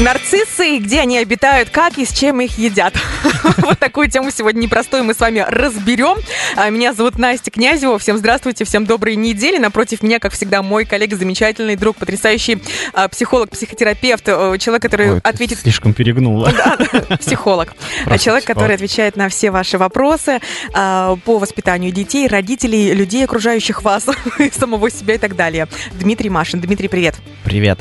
Нарциссы, 0.00 0.78
где 0.78 1.00
они 1.00 1.18
обитают, 1.18 1.68
как 1.68 1.98
и 1.98 2.06
с 2.06 2.12
чем 2.12 2.40
их 2.40 2.56
едят. 2.56 2.94
Вот 3.58 3.78
такую 3.78 4.10
тему 4.10 4.30
сегодня 4.30 4.60
непростую 4.62 5.04
мы 5.04 5.12
с 5.12 5.20
вами 5.20 5.44
разберем. 5.46 6.16
А, 6.56 6.70
меня 6.70 6.94
зовут 6.94 7.18
Настя 7.18 7.50
Князева. 7.50 7.98
Всем 7.98 8.16
здравствуйте, 8.16 8.64
всем 8.64 8.86
доброй 8.86 9.16
недели. 9.16 9.58
Напротив 9.58 10.02
меня, 10.02 10.18
как 10.18 10.32
всегда, 10.32 10.62
мой 10.62 10.86
коллега, 10.86 11.16
замечательный 11.16 11.76
друг, 11.76 11.96
потрясающий 11.96 12.62
а, 12.94 13.08
психолог, 13.08 13.50
психотерапевт, 13.50 14.24
э, 14.26 14.56
человек, 14.58 14.82
который 14.82 15.12
Ой, 15.12 15.20
ответит... 15.22 15.58
Слишком 15.58 15.92
перегнула. 15.92 16.50
Да, 16.60 17.16
психолог. 17.16 17.74
Просто 18.04 18.24
Человек, 18.24 18.44
который 18.44 18.74
отвечает 18.74 19.16
на 19.16 19.28
все 19.28 19.50
ваши 19.50 19.76
вопросы 19.76 20.40
а, 20.72 21.16
по 21.24 21.38
воспитанию 21.38 21.92
детей, 21.92 22.26
родителей, 22.26 22.92
людей, 22.92 23.24
окружающих 23.24 23.82
вас, 23.82 24.06
самого 24.58 24.90
себя 24.90 25.14
и 25.14 25.18
так 25.18 25.36
далее. 25.36 25.68
Дмитрий 25.92 26.30
Машин. 26.30 26.60
Дмитрий, 26.60 26.88
привет. 26.88 27.16
Привет. 27.44 27.78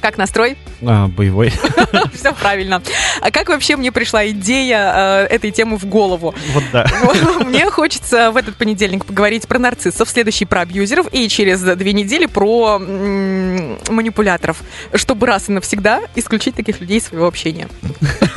Как 0.00 0.18
настрой? 0.18 0.56
А, 0.86 1.08
боевой. 1.08 1.52
Все 2.14 2.32
правильно. 2.32 2.82
А 3.20 3.30
как 3.30 3.48
вообще 3.48 3.76
мне 3.76 3.90
пришла 3.90 4.26
идея 4.28 5.26
э, 5.28 5.34
этой 5.34 5.50
темы 5.50 5.78
в 5.78 5.84
голову? 5.86 6.34
Вот 6.52 6.64
да. 6.72 6.86
Мне 7.44 7.68
хочется 7.70 8.30
в 8.30 8.36
этот 8.36 8.56
понедельник 8.56 9.04
поговорить 9.04 9.48
про 9.48 9.58
нарциссов, 9.58 10.08
следующий 10.08 10.44
про 10.44 10.60
абьюзеров 10.60 11.06
и 11.12 11.28
через 11.28 11.60
две 11.62 11.92
недели 11.92 12.26
про 12.26 12.76
м, 12.80 13.78
манипуляторов, 13.88 14.58
чтобы 14.94 15.26
раз 15.26 15.48
и 15.48 15.52
навсегда 15.52 16.02
исключить 16.14 16.54
таких 16.54 16.80
людей 16.80 16.98
из 16.98 17.06
своего 17.06 17.26
общения. 17.26 17.68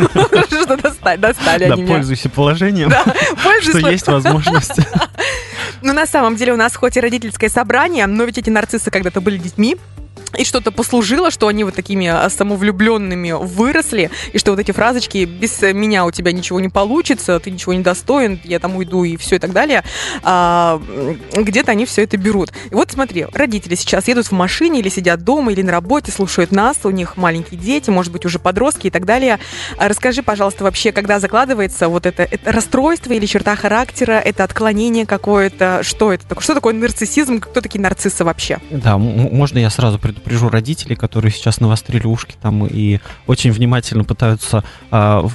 Что 0.50 0.78
достали, 0.78 1.18
Да, 1.68 1.74
они 1.74 1.84
меня. 1.84 1.94
пользуйся 1.96 2.30
положением, 2.30 2.90
Да, 2.90 3.04
что 3.62 3.78
есть 3.90 4.08
возможность. 4.08 4.74
Ну, 5.82 5.94
на 5.94 6.06
самом 6.06 6.36
деле 6.36 6.54
у 6.54 6.58
нас 6.58 6.76
хоть 6.76 6.98
и 6.98 7.00
родительское 7.00 7.50
собрание, 7.50 8.06
но 8.08 8.24
ведь 8.24 8.38
эти 8.38 8.50
нарциссы 8.50 8.92
когда-то 8.92 9.22
были 9.22 9.38
детьми, 9.38 9.78
и 10.38 10.44
что-то 10.44 10.72
послужило, 10.72 11.32
что 11.32 11.48
они 11.48 11.64
вот 11.64 11.76
такими 11.76 12.08
а, 12.08 12.30
самовлюбленными 12.30 13.32
выросли, 13.32 14.10
и 14.34 14.38
что 14.38 14.52
вот 14.52 14.60
эти 14.60 14.72
фразочки 14.72 15.26
«без 15.26 15.62
меня 15.62 16.06
у 16.06 16.12
тебя 16.12 16.32
ничего 16.32 16.60
не 16.60 16.70
получится, 16.70 17.40
ты 17.40 17.52
ничего 17.52 17.74
не 17.74 17.82
достоин, 17.82 18.40
я 18.44 18.60
там 18.60 18.76
уйду» 18.76 19.04
и 19.04 19.18
все 19.18 19.36
и 19.36 19.40
так 19.40 19.52
далее, 19.52 19.84
а, 20.24 20.82
где-то 21.34 21.72
они 21.72 21.86
все 21.86 22.04
это 22.04 22.18
берут. 22.18 22.52
И 22.72 22.76
вот 22.76 22.92
смотри, 22.92 23.26
родители 23.34 23.76
сейчас 23.76 24.08
едут 24.08 24.28
в 24.28 24.32
машине 24.32 24.80
или 24.80 24.90
сидят 24.90 25.24
дома, 25.24 25.52
или 25.52 25.62
на 25.62 25.72
работе, 25.72 26.12
слушают 26.12 26.52
нас, 26.52 26.78
у 26.84 26.90
них 26.90 27.18
маленькие 27.18 27.60
дети, 27.60 27.90
может 27.90 28.12
быть, 28.12 28.26
уже 28.26 28.40
подростки 28.40 28.88
и 28.88 28.90
так 28.90 29.06
далее. 29.06 29.40
А 29.78 29.90
Расскажи, 29.90 30.22
пожалуйста, 30.24 30.64
вообще, 30.64 30.92
когда 30.92 31.20
закладывается 31.20 31.90
вот 31.90 32.06
это, 32.06 32.24
это 32.24 32.52
расстройство 32.52 33.12
или 33.12 33.26
черта 33.26 33.56
характера, 33.56 34.14
это 34.14 34.44
отклонение 34.44 35.06
какое-то, 35.06 35.82
что 35.82 36.14
это? 36.14 36.40
Что 36.40 36.54
такое 36.54 36.74
нарциссизм? 36.74 37.40
Кто 37.40 37.60
такие 37.60 37.82
нарциссы 37.82 38.24
вообще? 38.24 38.60
Да, 38.70 38.98
можно 38.98 39.58
я 39.58 39.70
сразу 39.70 39.98
предупрежу 40.14 40.50
родителей, 40.50 40.96
которые 40.96 41.32
сейчас 41.32 41.60
навострили 41.60 42.06
ушки 42.06 42.36
там 42.42 42.66
и 42.66 43.00
очень 43.28 43.52
внимательно 43.52 44.04
пытаются 44.04 44.64
а, 44.92 45.28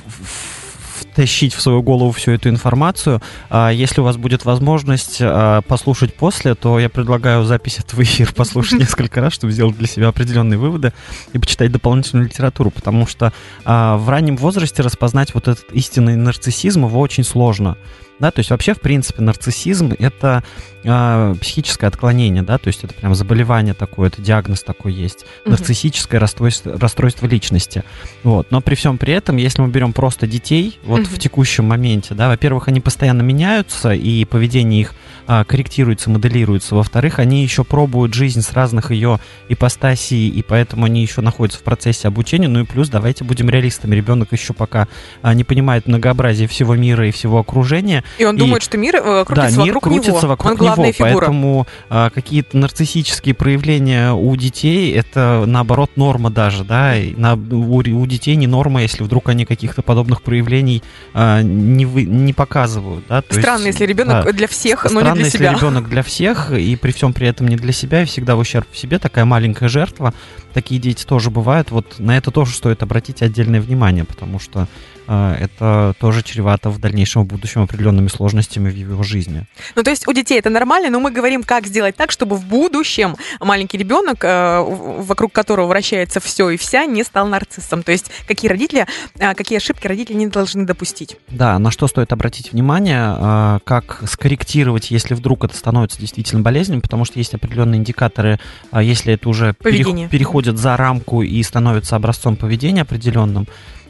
втащить 1.14 1.54
в 1.54 1.60
свою 1.60 1.82
голову 1.82 2.10
всю 2.10 2.32
эту 2.32 2.48
информацию. 2.48 3.22
А, 3.48 3.70
Если 3.70 4.00
у 4.00 4.04
вас 4.04 4.16
будет 4.16 4.44
возможность 4.44 5.18
а, 5.20 5.62
послушать 5.62 6.14
после, 6.14 6.54
то 6.54 6.78
я 6.78 6.88
предлагаю 6.88 7.44
запись 7.44 7.78
этого 7.78 8.02
эфира 8.02 8.32
послушать 8.32 8.78
несколько 8.80 9.20
раз, 9.20 9.32
чтобы 9.32 9.52
сделать 9.52 9.78
для 9.78 9.86
себя 9.86 10.08
определенные 10.08 10.58
выводы 10.58 10.92
и 11.32 11.38
почитать 11.38 11.70
дополнительную 11.70 12.26
литературу, 12.26 12.70
потому 12.70 13.06
что 13.06 13.32
а, 13.64 13.96
в 13.96 14.08
раннем 14.08 14.36
возрасте 14.36 14.82
распознать 14.82 15.34
вот 15.34 15.48
этот 15.48 15.70
истинный 15.72 16.16
нарциссизм 16.16 16.86
его 16.86 17.00
очень 17.00 17.24
сложно. 17.24 17.76
Да, 18.18 18.30
то 18.30 18.40
есть 18.40 18.50
вообще, 18.50 18.74
в 18.74 18.80
принципе, 18.80 19.22
нарциссизм— 19.22 19.92
это 19.98 20.44
а, 20.84 21.34
психическое 21.34 21.86
отклонение, 21.88 22.42
да, 22.42 22.58
то 22.58 22.68
есть 22.68 22.84
это 22.84 22.94
прям 22.94 23.14
заболевание 23.14 23.74
такое, 23.74 24.08
это 24.08 24.22
диагноз 24.22 24.62
такой 24.62 24.92
есть, 24.92 25.26
нарциссическое 25.44 26.20
расстройство, 26.20 26.78
расстройство 26.78 27.26
личности. 27.26 27.82
Вот. 28.22 28.50
Но 28.50 28.60
при 28.60 28.74
всем 28.76 28.98
при 28.98 29.14
этом, 29.14 29.36
если 29.36 29.62
мы 29.62 29.68
берем 29.68 29.92
просто 29.92 30.26
детей, 30.26 30.78
вот 30.84 31.00
Мгм. 31.00 31.08
в 31.08 31.18
текущем 31.18 31.64
моменте, 31.64 32.14
да, 32.14 32.28
во-первых, 32.28 32.68
они 32.68 32.80
постоянно 32.80 33.22
меняются, 33.22 33.92
и 33.92 34.24
поведение 34.24 34.82
их 34.82 34.94
а, 35.26 35.44
корректируется, 35.44 36.10
моделируется. 36.10 36.74
Во-вторых, 36.74 37.18
они 37.18 37.42
еще 37.42 37.64
пробуют 37.64 38.14
жизнь 38.14 38.42
с 38.42 38.52
разных 38.52 38.90
ее 38.90 39.18
ипостасий, 39.48 40.28
и 40.28 40.42
поэтому 40.42 40.84
они 40.86 41.02
еще 41.02 41.20
находятся 41.20 41.60
в 41.60 41.62
процессе 41.62 42.08
обучения. 42.08 42.48
Ну 42.48 42.60
и 42.60 42.64
плюс, 42.64 42.88
давайте 42.88 43.24
будем 43.24 43.48
реалистами, 43.48 43.94
ребенок 43.94 44.32
еще 44.32 44.52
пока 44.52 44.88
а, 45.22 45.34
не 45.34 45.44
понимает 45.44 45.86
многообразие 45.86 46.48
всего 46.48 46.74
мира 46.76 47.08
и 47.08 47.10
всего 47.10 47.38
окружения, 47.38 48.04
И 48.18 48.24
он 48.24 48.36
И- 48.36 48.38
думает, 48.38 48.62
что 48.62 48.76
мир 48.76 48.96
э, 48.96 49.24
крутится 49.24 49.56
да, 49.56 49.62
мир 49.64 49.74
вокруг 49.74 49.92
крутится 49.94 50.10
него. 50.20 50.28
вокруг 50.28 50.60
он 50.60 50.66
него, 50.66 50.92
фигура. 50.92 51.12
поэтому 51.18 51.66
а, 51.88 52.10
какие-то 52.10 52.56
нарциссические 52.58 53.34
проявления 53.34 54.12
у 54.12 54.34
детей 54.36 54.92
это 54.92 55.44
наоборот 55.46 55.92
норма 55.96 56.30
даже, 56.30 56.64
да, 56.64 56.96
и 56.96 57.14
на, 57.14 57.34
у, 57.34 57.78
у 57.78 58.06
детей 58.06 58.36
не 58.36 58.46
норма, 58.46 58.82
если 58.82 59.02
вдруг 59.02 59.28
они 59.28 59.44
каких-то 59.44 59.82
подобных 59.82 60.22
проявлений 60.22 60.82
а, 61.12 61.42
не, 61.42 61.86
вы, 61.86 62.04
не 62.04 62.32
показывают, 62.32 63.04
да. 63.08 63.22
то 63.22 63.34
Странно, 63.34 63.66
есть, 63.66 63.80
если 63.80 63.86
ребенок 63.90 64.24
да, 64.24 64.32
для 64.32 64.48
всех, 64.48 64.84
но 64.90 65.00
Странно, 65.14 65.16
для 65.16 65.24
если 65.24 65.38
себя. 65.38 65.52
ребенок 65.52 65.88
для 65.88 66.02
всех, 66.02 66.50
и 66.52 66.76
при 66.76 66.92
всем 66.92 67.12
при 67.12 67.26
этом 67.26 67.48
не 67.48 67.56
для 67.56 67.72
себя, 67.72 68.02
и 68.02 68.04
всегда 68.04 68.36
в 68.36 68.40
ущерб 68.40 68.66
себе, 68.72 68.98
такая 68.98 69.24
маленькая 69.24 69.68
жертва. 69.68 70.14
Такие 70.52 70.80
дети 70.80 71.04
тоже 71.04 71.30
бывают. 71.30 71.70
Вот 71.70 71.98
на 71.98 72.16
это 72.16 72.30
тоже 72.30 72.54
стоит 72.54 72.82
обратить 72.82 73.22
отдельное 73.22 73.60
внимание, 73.60 74.04
потому 74.04 74.38
что 74.38 74.68
это 75.06 75.94
тоже 75.98 76.22
чревато 76.22 76.70
в 76.70 76.78
дальнейшем 76.78 77.22
в 77.22 77.26
будущем 77.26 77.62
определенными 77.62 78.08
сложностями 78.08 78.70
в 78.70 78.76
его 78.76 79.02
жизни. 79.02 79.46
Ну, 79.74 79.82
то 79.82 79.90
есть 79.90 80.08
у 80.08 80.12
детей 80.12 80.38
это 80.38 80.50
нормально, 80.50 80.90
но 80.90 81.00
мы 81.00 81.10
говорим, 81.10 81.42
как 81.42 81.66
сделать 81.66 81.96
так, 81.96 82.10
чтобы 82.10 82.36
в 82.36 82.44
будущем 82.44 83.16
маленький 83.40 83.78
ребенок, 83.78 84.24
э, 84.24 84.60
вокруг 84.62 85.32
которого 85.32 85.66
вращается 85.66 86.20
все 86.20 86.50
и 86.50 86.56
вся, 86.56 86.86
не 86.86 87.04
стал 87.04 87.26
нарциссом. 87.26 87.82
То 87.82 87.92
есть 87.92 88.10
какие 88.26 88.48
родители, 88.50 88.86
э, 89.18 89.34
какие 89.34 89.58
ошибки 89.58 89.86
родители 89.86 90.16
не 90.16 90.26
должны 90.26 90.64
допустить. 90.66 91.16
Да, 91.28 91.58
на 91.58 91.70
что 91.70 91.86
стоит 91.88 92.12
обратить 92.12 92.52
внимание, 92.52 93.00
а, 93.00 93.58
как 93.64 94.02
скорректировать, 94.06 94.90
если 94.90 95.14
вдруг 95.14 95.44
это 95.44 95.56
становится 95.56 95.98
действительно 96.00 96.42
болезнью, 96.42 96.80
потому 96.80 97.04
что 97.04 97.18
есть 97.18 97.34
определенные 97.34 97.78
индикаторы, 97.78 98.38
а, 98.70 98.82
если 98.82 99.14
это 99.14 99.28
уже 99.28 99.54
Поведение. 99.54 100.08
переходит 100.08 100.58
за 100.58 100.76
рамку 100.76 101.22
и 101.22 101.42
становится 101.42 101.96
образцом 101.96 102.36
поведения 102.36 102.82
определенным, 102.82 103.46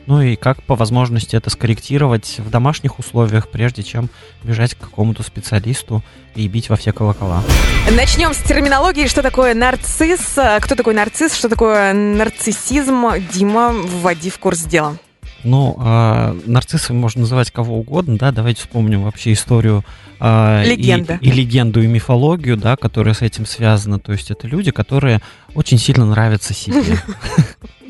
ну 0.07 0.21
и 0.21 0.37
как 0.37 0.63
по 0.63 0.75
возможности 0.75 1.35
это 1.37 1.51
скорректировать 1.51 2.37
в 2.39 2.51
домашних 2.51 2.99
условиях, 2.99 3.49
прежде 3.49 3.83
чем 3.83 4.11
бежать 4.43 4.75
к 4.75 4.79
какому-то 4.79 5.23
специалисту 5.23 6.03
и 6.35 6.47
бить 6.49 6.69
во 6.69 6.77
все 6.77 6.93
колокола. 6.93 7.43
Начнем 7.91 8.35
с 8.35 8.39
терминологии. 8.39 9.07
Что 9.07 9.23
такое 9.23 9.55
нарцисс? 9.55 10.37
Э, 10.37 10.59
Кто 10.61 10.75
такой 10.75 10.95
нарцисс? 10.95 11.35
Что 11.35 11.49
такое 11.49 11.93
нарциссизм? 11.93 13.07
Дима, 13.33 13.73
вводи 13.73 14.31
в 14.31 14.39
курс 14.39 14.63
дела. 14.65 14.97
Ну, 15.43 15.77
а, 15.79 16.35
нарциссами 16.47 16.97
можно 16.97 17.21
называть 17.23 17.51
кого 17.51 17.79
угодно, 17.79 18.17
да, 18.17 18.33
давайте 18.33 18.63
вспомним 18.63 19.03
вообще 19.03 19.35
историю 19.35 19.85
и- 20.19 20.63
Легенда. 20.65 21.19
И, 21.21 21.31
легенду, 21.31 21.83
и 21.83 21.87
мифологию, 21.87 22.57
да, 22.57 22.77
которая 22.77 23.13
с 23.15 23.21
этим 23.21 23.45
связана. 23.45 23.99
То 23.99 24.13
есть 24.13 24.31
это 24.31 24.47
люди, 24.47 24.71
которые 24.71 25.21
очень 25.55 25.79
сильно 25.79 26.07
нравятся 26.07 26.55
себе. 26.55 26.83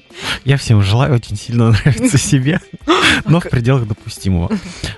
Я 0.44 0.56
всем 0.56 0.82
желаю 0.82 1.14
очень 1.14 1.36
сильно 1.36 1.70
нравиться 1.84 2.18
себе, 2.18 2.60
но 3.24 3.40
в 3.40 3.44
пределах 3.48 3.86
допустимого. 3.86 4.50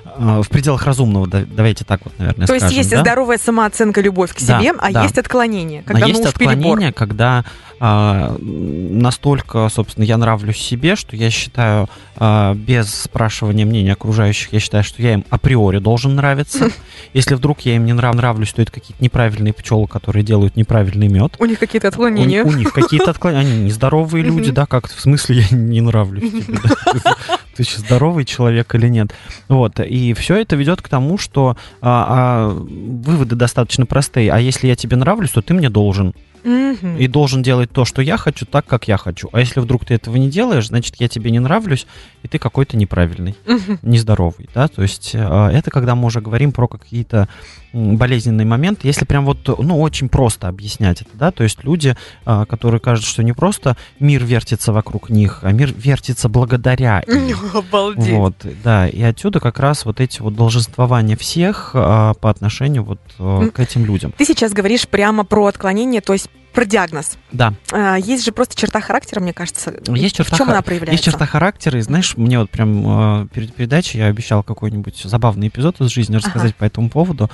А, 0.05 0.43
В 0.43 0.49
пределах 0.49 0.85
разумного, 0.87 1.27
да- 1.27 1.45
давайте 1.47 1.85
так 1.85 2.01
вот, 2.05 2.19
наверное, 2.19 2.47
То 2.47 2.55
есть 2.55 2.65
скажем, 2.67 2.79
есть 2.79 2.91
да? 2.91 3.01
здоровая 3.03 3.39
самооценка, 3.39 4.01
любовь 4.01 4.33
к 4.35 4.41
Да, 4.43 4.61
себе, 4.61 4.73
а 4.79 4.93
да. 4.93 5.03
есть 5.05 5.19
отклонение, 5.19 5.83
А 5.85 5.89
когда 5.93 6.07
есть 6.07 6.23
ну 6.23 6.31
перебор. 6.33 6.55
отклонение, 6.55 6.93
когда 6.93 7.39
а, 7.39 7.45
настолько, 7.81 9.69
собственно, 9.69 10.05
я 10.05 10.17
нравлюсь 10.17 10.57
себе, 10.59 10.97
что 10.97 11.17
я 11.17 11.31
считаю, 11.31 11.89
а, 12.17 12.55
без 12.55 12.93
спрашивания 12.95 13.67
мнения 13.67 13.93
окружающих, 13.93 14.53
я 14.53 14.61
считаю, 14.61 14.83
что 14.85 15.03
я 15.03 15.15
им 15.15 15.25
априори 15.31 15.79
должен 15.79 16.15
нравиться. 16.17 16.71
Если 17.13 17.35
вдруг 17.35 17.61
я 17.61 17.77
им 17.77 17.85
не 17.85 17.93
нрав- 17.93 18.15
нравлюсь, 18.15 18.53
то 18.53 18.63
это 18.63 18.73
какие-то 18.73 19.03
неправильные 19.03 19.53
пчелы, 19.53 19.87
которые 19.87 20.25
делают 20.25 20.57
неправильный 20.57 21.09
мед. 21.09 21.37
У 21.39 21.45
них 21.45 21.59
какие-то 21.59 21.89
У, 21.89 21.91
отклонения. 21.91 22.45
у 22.45 22.53
них 22.53 22.73
какие-то 22.73 23.11
отклонения, 23.11 23.53
они 23.53 23.65
нездоровые 23.65 24.25
люди, 24.25 24.51
да, 24.51 24.67
как 24.67 24.89
в 24.89 24.99
смысле 25.01 25.45
я 25.51 25.57
не 25.57 25.81
нравлюсь 25.81 26.31
тебе, 26.31 26.45
ты 27.57 27.63
еще 27.63 27.79
здоровый 27.79 28.25
человек 28.25 28.75
или 28.75 28.89
нет. 28.89 29.13
Вот, 29.49 29.81
и 29.81 30.15
все 30.15 30.37
это 30.37 30.57
ведет 30.57 30.83
к 30.83 30.89
тому, 30.89 31.19
что 31.19 31.57
а, 31.81 32.07
а, 32.09 32.49
выводы 32.51 33.37
достаточно 33.37 33.87
простые. 33.87 34.31
А 34.33 34.39
если 34.39 34.67
я 34.69 34.77
тебе 34.77 34.97
нравлюсь, 34.97 35.31
то 35.31 35.43
ты 35.43 35.55
мне 35.55 35.69
должен. 35.71 36.15
Мгм. 36.47 36.97
И 36.97 37.09
должен 37.09 37.43
делать 37.43 37.73
то, 37.73 37.85
что 37.85 38.01
я 38.03 38.17
хочу, 38.17 38.47
так, 38.47 38.67
как 38.67 38.87
я 38.87 38.97
хочу. 38.97 39.29
А 39.33 39.41
если 39.41 39.59
вдруг 39.59 39.85
ты 39.85 39.95
этого 39.95 40.15
не 40.17 40.31
делаешь, 40.31 40.69
значит, 40.69 40.95
я 41.01 41.09
тебе 41.09 41.33
не 41.33 41.41
нравлюсь, 41.41 41.89
и 42.23 42.29
ты 42.29 42.39
какой-то 42.39 42.77
неправильный, 42.77 43.35
Мгм. 43.47 43.81
нездоровый, 43.83 44.49
да, 44.55 44.69
то 44.69 44.83
есть 44.83 45.11
э, 45.15 45.19
это 45.53 45.71
когда 45.73 45.97
мы 45.97 46.07
уже 46.07 46.21
говорим 46.21 46.53
про 46.53 46.69
какие-то 46.69 47.29
м, 47.77 47.97
болезненные 47.97 48.47
моменты, 48.47 48.87
если 48.87 49.05
прям 49.05 49.25
вот, 49.25 49.39
ну, 49.59 49.81
очень 49.81 50.09
просто 50.09 50.49
объяснять 50.49 51.03
это, 51.03 51.11
да, 51.15 51.31
то 51.31 51.43
есть 51.45 51.63
люди, 51.65 51.97
э, 52.25 52.45
которые 52.49 52.81
кажут, 52.81 53.05
что 53.05 53.23
не 53.23 53.33
просто 53.33 53.77
мир 54.01 54.25
вертится 54.25 54.73
вокруг 54.73 55.11
них, 55.11 55.41
а 55.43 55.53
мир 55.53 55.73
вертится 55.77 56.29
благодаря 56.29 57.01
им. 57.07 57.37
Обалдеть. 57.55 58.13
Вот, 58.13 58.35
да, 58.65 58.89
и 58.89 59.03
отсюда 59.03 59.41
как 59.41 59.59
раз 59.59 59.85
вот 59.85 60.01
эти 60.01 60.21
вот 60.21 60.35
долженствования 60.35 61.17
всех 61.17 61.73
а, 61.75 62.15
по 62.15 62.31
отношению 62.31 62.85
вот 62.85 63.01
а, 63.19 63.49
к 63.49 63.61
этим 63.61 63.85
людям. 63.85 64.13
Ты 64.17 64.25
сейчас 64.25 64.53
говоришь 64.53 64.89
прямо 64.89 65.25
про 65.25 65.47
отклонение, 65.47 66.01
то 66.01 66.13
есть 66.13 66.29
про 66.53 66.65
диагноз. 66.65 67.19
Да. 67.33 67.55
А, 67.73 67.97
есть 67.97 68.25
же 68.25 68.33
просто 68.33 68.57
черта 68.57 68.81
характера, 68.81 69.21
мне 69.21 69.33
кажется. 69.33 69.75
Есть 69.89 70.17
черта 70.17 70.35
в 70.35 70.39
чем 70.39 70.49
хар- 70.49 70.53
она 70.53 70.63
проявляется? 70.63 70.93
Есть 70.93 71.05
черта 71.05 71.27
характера, 71.27 71.79
и 71.79 71.83
знаешь, 71.83 72.17
мне 72.17 72.39
вот 72.39 72.51
прям 72.51 73.23
э, 73.25 73.27
перед 73.35 73.55
передачей 73.55 73.99
я 73.99 74.07
обещал 74.07 74.43
какой-нибудь 74.43 75.03
забавный 75.05 75.49
эпизод 75.49 75.81
из 75.81 75.91
жизни 75.91 76.17
рассказать 76.17 76.55
по 76.55 76.65
этому 76.65 76.89
поводу. 76.89 77.31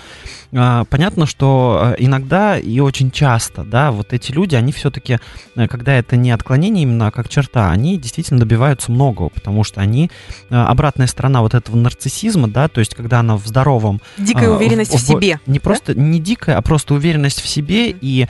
А, 0.52 0.84
понятно, 0.86 1.26
что 1.26 1.94
э, 1.96 2.02
иногда 2.02 2.58
и 2.58 2.80
очень 2.80 3.10
часто, 3.10 3.64
да, 3.64 3.92
вот 3.92 4.12
эти 4.12 4.32
люди, 4.32 4.56
они 4.56 4.72
все-таки, 4.72 5.18
когда 5.54 5.92
это 5.94 6.16
не 6.16 6.30
отклонение 6.32 6.82
именно, 6.82 7.06
а 7.06 7.10
как 7.10 7.28
черта, 7.28 7.70
они 7.70 7.98
действительно 7.98 8.40
добиваются 8.40 8.90
многого, 8.90 9.28
потому 9.28 9.62
что 9.64 9.80
они 9.80 10.10
обратная 10.50 11.06
сторона 11.06 11.42
вот 11.42 11.54
этого 11.54 11.76
нарциссизма, 11.76 12.48
да, 12.48 12.68
то 12.68 12.80
есть 12.80 12.94
когда 12.94 13.20
она 13.20 13.36
в 13.36 13.46
здоровом... 13.46 14.00
Дикая 14.18 14.50
уверенность 14.50 14.92
в, 14.92 14.96
в- 14.96 15.00
себе. 15.00 15.38
Не 15.46 15.58
просто, 15.60 15.94
не 15.94 16.18
дикая, 16.18 16.56
а 16.56 16.62
просто 16.62 16.94
уверенность 16.94 17.40
в 17.40 17.48
себе, 17.48 17.90
и 17.90 18.26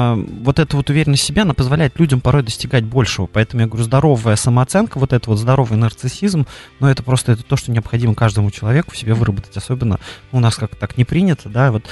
а, 0.00 0.14
вот 0.14 0.58
эта 0.58 0.76
вот 0.76 0.88
уверенность 0.90 1.22
в 1.22 1.26
себе, 1.26 1.42
она 1.42 1.54
позволяет 1.54 1.98
людям 1.98 2.20
порой 2.20 2.42
достигать 2.42 2.84
большего. 2.84 3.26
Поэтому 3.26 3.62
я 3.62 3.68
говорю, 3.68 3.84
здоровая 3.84 4.36
самооценка, 4.36 4.98
вот 4.98 5.12
это 5.12 5.28
вот 5.28 5.38
здоровый 5.38 5.78
нарциссизм, 5.78 6.46
но 6.78 6.90
это 6.90 7.02
просто 7.02 7.32
это 7.32 7.42
то, 7.42 7.56
что 7.56 7.70
необходимо 7.70 8.14
каждому 8.14 8.50
человеку 8.50 8.92
в 8.92 8.96
себе 8.96 9.14
выработать, 9.14 9.56
особенно 9.56 9.98
у 10.32 10.40
нас 10.40 10.56
как 10.56 10.74
так 10.76 10.96
не 10.96 11.04
принято, 11.04 11.48
да, 11.48 11.70
вот. 11.70 11.84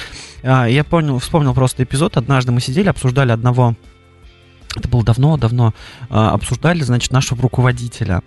А, 0.43 0.67
я 0.67 0.85
понял, 0.85 1.19
вспомнил 1.19 1.55
просто 1.55 1.83
эпизод, 1.83 2.17
однажды 2.17 2.53
мы 2.53 2.61
сидели, 2.61 2.89
обсуждали 2.89 3.33
одного 3.33 3.75
это 4.77 4.87
было 4.87 5.03
давно-давно, 5.03 5.75
а, 6.11 6.33
обсуждали, 6.33 6.83
значит, 6.83 7.11
нашего 7.11 7.43
руководителя. 7.43 8.23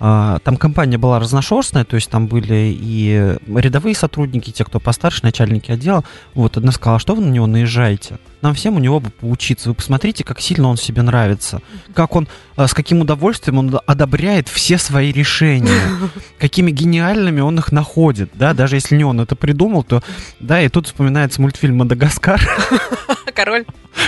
Там 0.00 0.56
компания 0.58 0.98
была 0.98 1.18
разношерстная, 1.20 1.84
то 1.84 1.94
есть 1.94 2.10
там 2.10 2.26
были 2.26 2.76
и 2.78 3.36
рядовые 3.46 3.94
сотрудники, 3.94 4.50
те, 4.50 4.64
кто 4.64 4.80
постарше, 4.80 5.20
начальники 5.22 5.70
отдела. 5.70 6.04
Вот 6.34 6.56
одна 6.56 6.72
сказала, 6.72 6.98
что 6.98 7.14
вы 7.14 7.24
на 7.24 7.30
него 7.30 7.46
наезжаете? 7.46 8.18
Нам 8.44 8.52
всем 8.52 8.76
у 8.76 8.78
него 8.78 9.00
бы 9.00 9.08
поучиться. 9.08 9.70
Вы 9.70 9.74
посмотрите, 9.74 10.22
как 10.22 10.38
сильно 10.38 10.68
он 10.68 10.76
себе 10.76 11.00
нравится. 11.00 11.62
Как 11.94 12.14
он, 12.14 12.28
а, 12.56 12.68
с 12.68 12.74
каким 12.74 13.00
удовольствием 13.00 13.56
он 13.56 13.80
одобряет 13.86 14.48
все 14.48 14.76
свои 14.76 15.12
решения. 15.12 15.80
Какими 16.38 16.70
гениальными 16.70 17.40
он 17.40 17.58
их 17.58 17.72
находит, 17.72 18.32
да, 18.34 18.52
даже 18.52 18.76
если 18.76 18.96
не 18.96 19.04
он 19.04 19.18
это 19.18 19.34
придумал, 19.34 19.82
то, 19.82 20.02
да, 20.40 20.60
и 20.60 20.68
тут 20.68 20.88
вспоминается 20.88 21.40
мультфильм 21.40 21.78
«Мадагаскар», 21.78 22.38
Король. 23.34 23.64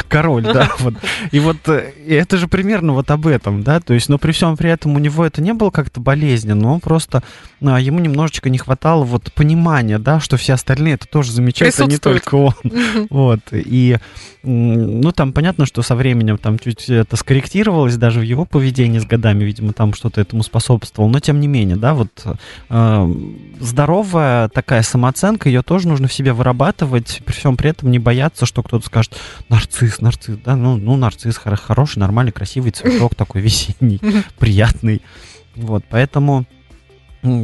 король, 0.08 0.42
да, 0.42 0.70
вот. 0.78 0.94
И 1.32 1.40
вот 1.40 1.56
э, 1.66 1.92
и 2.06 2.14
это 2.14 2.36
же 2.36 2.46
примерно 2.46 2.92
вот 2.92 3.10
об 3.10 3.26
этом, 3.26 3.62
да, 3.62 3.80
то 3.80 3.92
есть, 3.92 4.08
но 4.08 4.18
при 4.18 4.32
всем 4.32 4.56
при 4.56 4.70
этом 4.70 4.94
у 4.94 4.98
него 4.98 5.24
это 5.26 5.42
не 5.42 5.52
было 5.52 5.70
как-то 5.70 6.00
болезненно, 6.00 6.54
но 6.54 6.74
он 6.74 6.80
просто, 6.80 7.24
а, 7.60 7.80
ему 7.80 7.98
немножечко 7.98 8.50
не 8.50 8.58
хватало 8.58 9.04
вот 9.04 9.32
понимания, 9.32 9.98
да, 9.98 10.20
что 10.20 10.36
все 10.36 10.52
остальные 10.54 10.94
это 10.94 11.08
тоже 11.08 11.32
замечают, 11.32 11.78
а 11.80 11.86
не 11.86 11.98
только 11.98 12.36
он. 12.36 12.54
Вот, 13.10 13.40
и, 13.50 13.98
ну, 14.42 15.12
там 15.12 15.32
понятно, 15.32 15.66
что 15.66 15.82
со 15.82 15.96
временем 15.96 16.38
там 16.38 16.58
чуть 16.58 16.88
это 16.88 17.16
скорректировалось 17.16 17.96
даже 17.96 18.20
в 18.20 18.22
его 18.22 18.44
поведении 18.44 18.98
с 18.98 19.04
годами, 19.04 19.44
видимо, 19.44 19.72
там 19.72 19.92
что-то 19.94 20.20
этому 20.20 20.42
способствовало, 20.42 21.10
но 21.10 21.20
тем 21.20 21.40
не 21.40 21.48
менее, 21.48 21.76
да, 21.76 21.94
вот 21.94 22.26
э, 22.70 23.14
здоровая 23.58 24.48
такая 24.48 24.82
самооценка, 24.82 25.48
ее 25.48 25.62
тоже 25.62 25.88
нужно 25.88 26.08
в 26.08 26.12
себе 26.12 26.32
вырабатывать, 26.32 27.22
при 27.24 27.32
всем 27.32 27.56
при 27.56 27.70
этом 27.70 27.90
не 27.90 27.98
бояться, 27.98 28.46
что 28.46 28.62
кто-то 28.62 28.86
скажет, 28.86 29.16
нарцисс, 29.48 30.00
нарцисс, 30.00 30.36
да, 30.44 30.56
ну, 30.56 30.76
ну 30.76 30.96
нарцисс, 30.96 31.40
хоро- 31.44 31.56
хороший, 31.56 31.98
нормальный, 31.98 32.32
красивый 32.32 32.70
цветок 32.70 33.14
такой 33.14 33.40
весенний, 33.40 34.00
приятный, 34.38 35.02
вот, 35.54 35.84
поэтому... 35.90 36.46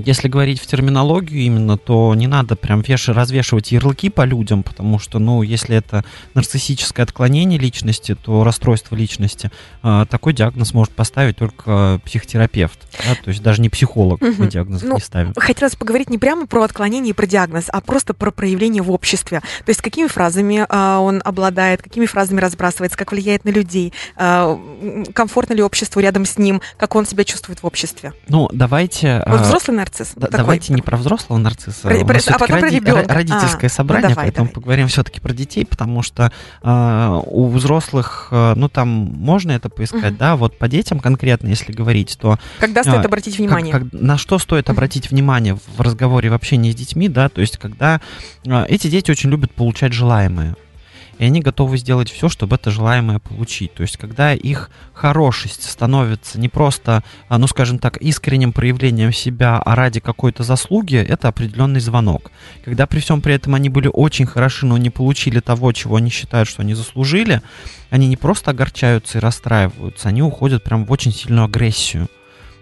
Если 0.05 0.29
говорить 0.29 0.61
в 0.61 0.67
терминологию 0.67 1.40
именно, 1.43 1.76
то 1.79 2.14
не 2.14 2.26
надо 2.26 2.56
прям 2.56 2.81
веш- 2.81 3.12
развешивать 3.12 3.73
ярлыки 3.73 4.11
по 4.11 4.25
людям, 4.25 4.62
потому 4.62 4.99
что, 4.99 5.19
ну, 5.19 5.43
если 5.43 5.76
это 5.76 6.05
нарциссическое 6.34 7.05
отклонение 7.05 7.58
личности, 7.58 8.14
то 8.14 8.44
расстройство 8.44 8.94
личности, 8.96 9.50
а, 9.82 10.05
такой 10.06 10.32
диагноз 10.32 10.75
может 10.75 10.94
поставить 10.94 11.37
только 11.37 12.00
психотерапевт, 12.05 12.79
да, 13.06 13.14
то 13.14 13.29
есть 13.29 13.43
даже 13.43 13.61
не 13.61 13.69
психолог 13.69 14.20
Мгм. 14.20 14.49
диагноз 14.49 14.82
Ну, 14.82 14.94
не 14.94 15.00
ставим. 15.00 15.32
Хотелось 15.37 15.76
поговорить 15.76 16.11
не 16.11 16.19
прямо 16.19 16.46
про 16.46 16.62
отклонение 16.62 17.11
и 17.11 17.12
про 17.12 17.26
диагноз, 17.26 17.67
а 17.69 17.81
просто 17.81 18.14
про 18.14 18.31
проявление 18.31 18.82
в 18.82 18.90
обществе. 18.90 19.40
То 19.64 19.70
есть 19.70 19.81
какими 19.82 20.06
фразами 20.08 20.64
а, 20.69 21.00
он 21.00 21.20
обладает, 21.25 21.82
какими 21.82 22.06
фразами 22.06 22.40
разбрасывается, 22.40 22.96
как 22.99 23.12
влияет 23.12 23.44
на 23.44 23.50
людей, 23.50 23.93
м, 24.17 25.05
комфортно 25.12 25.55
ли 25.55 25.62
обществу 25.62 26.00
рядом 26.00 26.25
с 26.25 26.38
ним, 26.38 26.61
как 26.76 26.94
он 26.94 27.06
себя 27.06 27.25
чувствует 27.25 27.62
в 27.62 27.67
обществе. 27.67 28.12
Ну, 28.29 28.49
давайте... 28.52 29.23
Вот 29.26 29.40
а, 29.40 29.44
взрослый 29.72 29.76
нарцисс. 29.76 30.12
Да- 30.16 30.26
такой. 30.26 30.38
давайте 30.38 30.72
не 30.72 30.82
про 30.82 30.96
взрослого 30.96 31.38
нарцисса, 31.38 31.82
Про- 31.88 32.04
про- 32.04 32.19
а 32.28 32.38
потом 32.38 32.46
про 32.60 33.14
родительское 33.14 33.60
А, 33.60 33.62
ну 33.62 33.69
собрание, 33.69 34.08
давай, 34.10 34.24
поэтому 34.26 34.46
давай. 34.46 34.54
поговорим 34.54 34.88
все-таки 34.88 35.20
про 35.20 35.32
детей, 35.32 35.64
потому 35.66 36.02
что 36.02 36.32
а, 36.62 37.20
у 37.26 37.48
взрослых, 37.48 38.28
а, 38.30 38.54
ну 38.54 38.69
там 38.69 38.88
можно 38.88 39.52
это 39.52 39.69
поискать, 39.69 40.02
Мгм. 40.12 40.16
да, 40.16 40.36
вот 40.36 40.58
по 40.58 40.69
детям 40.69 41.00
конкретно, 41.00 41.48
если 41.48 41.72
говорить, 41.72 42.16
то 42.20 42.38
Когда 42.58 42.82
стоит 42.82 43.04
а, 43.04 43.06
обратить 43.08 43.36
как- 43.36 43.40
внимание? 43.46 43.72
как- 43.72 43.92
на 43.92 44.19
что 44.19 44.38
стоит 44.38 44.70
обратить 44.70 45.10
внимание 45.10 45.54
в 45.76 45.80
разговоре 45.80 46.30
в 46.30 46.34
общении 46.34 46.70
с 46.70 46.74
детьми, 46.74 47.08
да, 47.08 47.28
то 47.28 47.40
есть 47.40 47.58
когда 47.58 48.00
а, 48.46 48.64
эти 48.69 48.88
дети 48.88 49.10
очень 49.10 49.30
любят 49.30 49.52
получать 49.52 49.92
желаемое. 49.92 50.56
И 51.18 51.24
они 51.24 51.40
готовы 51.40 51.78
сделать 51.78 52.10
все, 52.10 52.28
чтобы 52.28 52.56
это 52.56 52.70
желаемое 52.70 53.18
получить. 53.18 53.74
То 53.74 53.82
есть, 53.82 53.96
когда 53.96 54.32
их 54.32 54.70
хорошесть 54.92 55.68
становится 55.68 56.40
не 56.40 56.48
просто, 56.48 57.04
а, 57.28 57.38
ну, 57.38 57.46
скажем 57.46 57.78
так, 57.78 57.96
искренним 57.98 58.52
проявлением 58.52 59.12
себя, 59.12 59.60
а 59.64 59.74
ради 59.74 60.00
какой-то 60.00 60.42
заслуги, 60.42 60.96
это 60.96 61.28
определенный 61.28 61.80
звонок. 61.80 62.30
Когда 62.64 62.86
при 62.86 63.00
всем 63.00 63.20
при 63.20 63.34
этом 63.34 63.54
они 63.54 63.68
были 63.68 63.90
очень 63.92 64.26
хороши, 64.26 64.66
но 64.66 64.78
не 64.78 64.90
получили 64.90 65.40
того, 65.40 65.72
чего 65.72 65.96
они 65.96 66.10
считают, 66.10 66.48
что 66.48 66.62
они 66.62 66.74
заслужили, 66.74 67.42
они 67.90 68.08
не 68.08 68.16
просто 68.16 68.50
огорчаются 68.50 69.18
и 69.18 69.20
расстраиваются, 69.20 70.08
они 70.08 70.22
уходят 70.22 70.64
прям 70.64 70.84
в 70.84 70.92
очень 70.92 71.12
сильную 71.12 71.44
агрессию 71.44 72.08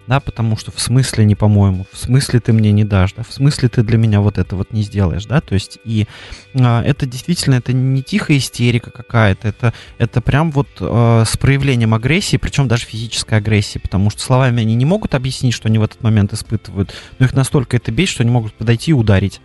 да, 0.07 0.21
потому 0.21 0.57
что 0.57 0.73
в 0.73 0.81
смысле 0.81 1.25
не 1.25 1.35
по-моему, 1.35 1.87
в 1.93 1.97
смысле 1.97 2.41
ты 2.41 2.53
мне 2.53 2.73
не 2.73 2.85
дашь, 2.85 3.13
да, 3.13 3.23
в 3.23 3.33
смысле 3.33 3.69
ты 3.69 3.83
для 3.83 3.99
меня 3.99 4.21
вот 4.21 4.39
это 4.39 4.57
вот 4.57 4.73
не 4.73 4.83
сделаешь, 4.83 5.25
да, 5.27 5.41
то 5.41 5.55
есть 5.55 5.79
и 5.85 6.07
а, 6.55 6.83
это 6.83 7.07
действительно, 7.07 7.55
это 7.55 7.73
не 7.73 8.03
тихая 8.03 8.39
истерика 8.39 8.91
какая-то, 8.91 9.49
это, 9.49 9.73
это 9.99 10.21
прям 10.21 10.51
вот 10.51 10.69
а, 10.81 11.25
с 11.25 11.37
проявлением 11.37 11.95
агрессии, 11.95 12.37
причем 12.37 12.69
даже 12.69 12.87
физической 12.87 13.39
агрессии, 13.39 13.79
потому 13.79 14.11
что 14.11 14.21
словами 14.21 14.63
они 14.63 14.75
не 14.75 14.85
могут 14.85 15.15
объяснить, 15.15 15.55
что 15.55 15.69
они 15.69 15.79
в 15.79 15.85
этот 15.85 16.03
момент 16.03 16.33
испытывают, 16.33 16.95
но 17.19 17.27
их 17.27 17.35
настолько 17.35 17.77
это 17.77 17.93
бесит, 17.93 18.15
что 18.15 18.23
они 18.23 18.33
могут 18.33 18.55
подойти 18.55 18.91
и 18.91 18.95
ударить, 18.95 19.41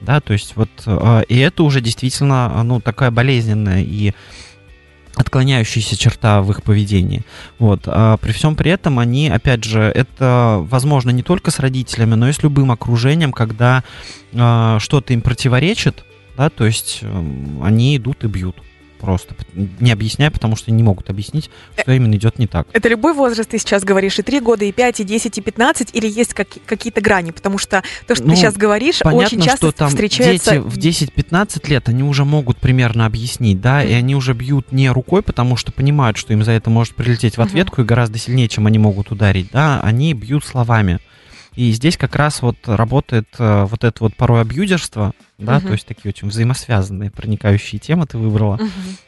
да, 0.00 0.20
то 0.20 0.32
есть 0.32 0.56
вот, 0.56 0.70
а, 0.86 1.20
и 1.20 1.38
это 1.38 1.62
уже 1.62 1.80
действительно, 1.80 2.58
а, 2.58 2.62
ну, 2.62 2.80
такая 2.80 3.10
болезненная 3.10 3.82
и 3.82 4.12
отклоняющаяся 5.14 5.96
черта 5.96 6.40
в 6.42 6.50
их 6.50 6.62
поведении. 6.62 7.22
Вот. 7.58 7.82
А 7.86 8.16
при 8.16 8.32
всем 8.32 8.56
при 8.56 8.70
этом 8.70 8.98
они, 8.98 9.28
опять 9.28 9.64
же, 9.64 9.80
это 9.80 10.58
возможно 10.60 11.10
не 11.10 11.22
только 11.22 11.50
с 11.50 11.58
родителями, 11.58 12.14
но 12.14 12.28
и 12.28 12.32
с 12.32 12.42
любым 12.42 12.70
окружением, 12.70 13.32
когда 13.32 13.84
а, 14.34 14.78
что-то 14.78 15.12
им 15.12 15.20
противоречит, 15.20 16.04
да, 16.36 16.48
то 16.48 16.64
есть 16.64 17.00
эм, 17.02 17.62
они 17.62 17.96
идут 17.96 18.24
и 18.24 18.28
бьют 18.28 18.56
просто, 19.00 19.34
не 19.54 19.90
объясняя, 19.90 20.30
потому 20.30 20.56
что 20.56 20.70
не 20.70 20.82
могут 20.82 21.10
объяснить, 21.10 21.50
что 21.78 21.92
именно 21.92 22.14
идет 22.14 22.38
не 22.38 22.46
так. 22.46 22.68
Это 22.72 22.88
любой 22.88 23.14
возраст, 23.14 23.50
ты 23.50 23.58
сейчас 23.58 23.82
говоришь, 23.84 24.18
и 24.18 24.22
3 24.22 24.40
года, 24.40 24.64
и 24.64 24.72
5, 24.72 25.00
и 25.00 25.04
10, 25.04 25.38
и 25.38 25.40
15, 25.40 25.90
или 25.92 26.06
есть 26.08 26.34
как- 26.34 26.48
какие-то 26.66 27.00
грани? 27.00 27.30
Потому 27.30 27.58
что 27.58 27.82
то, 28.06 28.14
что 28.14 28.24
Ну, 28.24 28.30
ты 28.30 28.36
сейчас 28.36 28.56
говоришь, 28.56 29.00
Понятно, 29.00 29.26
очень 29.26 29.40
часто 29.42 29.68
что 29.68 29.72
там 29.72 29.88
встречается... 29.88 30.52
дети 30.52 30.62
в 30.62 30.78
10-15 30.78 31.68
лет, 31.68 31.88
они 31.88 32.02
уже 32.02 32.24
могут 32.24 32.58
примерно 32.58 33.06
объяснить, 33.06 33.60
да, 33.60 33.82
и 33.82 33.92
они 33.92 34.14
уже 34.14 34.34
бьют 34.34 34.72
не 34.72 34.90
рукой, 34.90 35.22
потому 35.22 35.56
что 35.56 35.72
понимают, 35.72 36.16
что 36.16 36.32
им 36.32 36.44
за 36.44 36.52
это 36.52 36.70
может 36.70 36.94
прилететь 36.94 37.36
в 37.36 37.40
ответку 37.40 37.82
и 37.82 37.84
гораздо 37.84 38.18
сильнее, 38.18 38.48
чем 38.48 38.66
они 38.66 38.78
могут 38.78 39.10
ударить, 39.10 39.50
да, 39.52 39.80
они 39.80 40.12
бьют 40.14 40.44
словами. 40.44 40.98
И 41.60 41.72
здесь 41.72 41.98
как 41.98 42.16
раз 42.16 42.40
вот 42.40 42.56
работает 42.64 43.28
э, 43.38 43.64
вот 43.64 43.84
это 43.84 44.02
вот 44.02 44.16
порой 44.16 44.40
абьюзерство, 44.40 45.12
да, 45.36 45.58
Мгм. 45.58 45.66
то 45.66 45.72
есть 45.74 45.86
такие 45.86 46.08
очень 46.08 46.28
взаимосвязанные, 46.28 47.10
проникающие 47.10 47.78
темы 47.78 48.06
ты 48.06 48.16
выбрала 48.16 48.58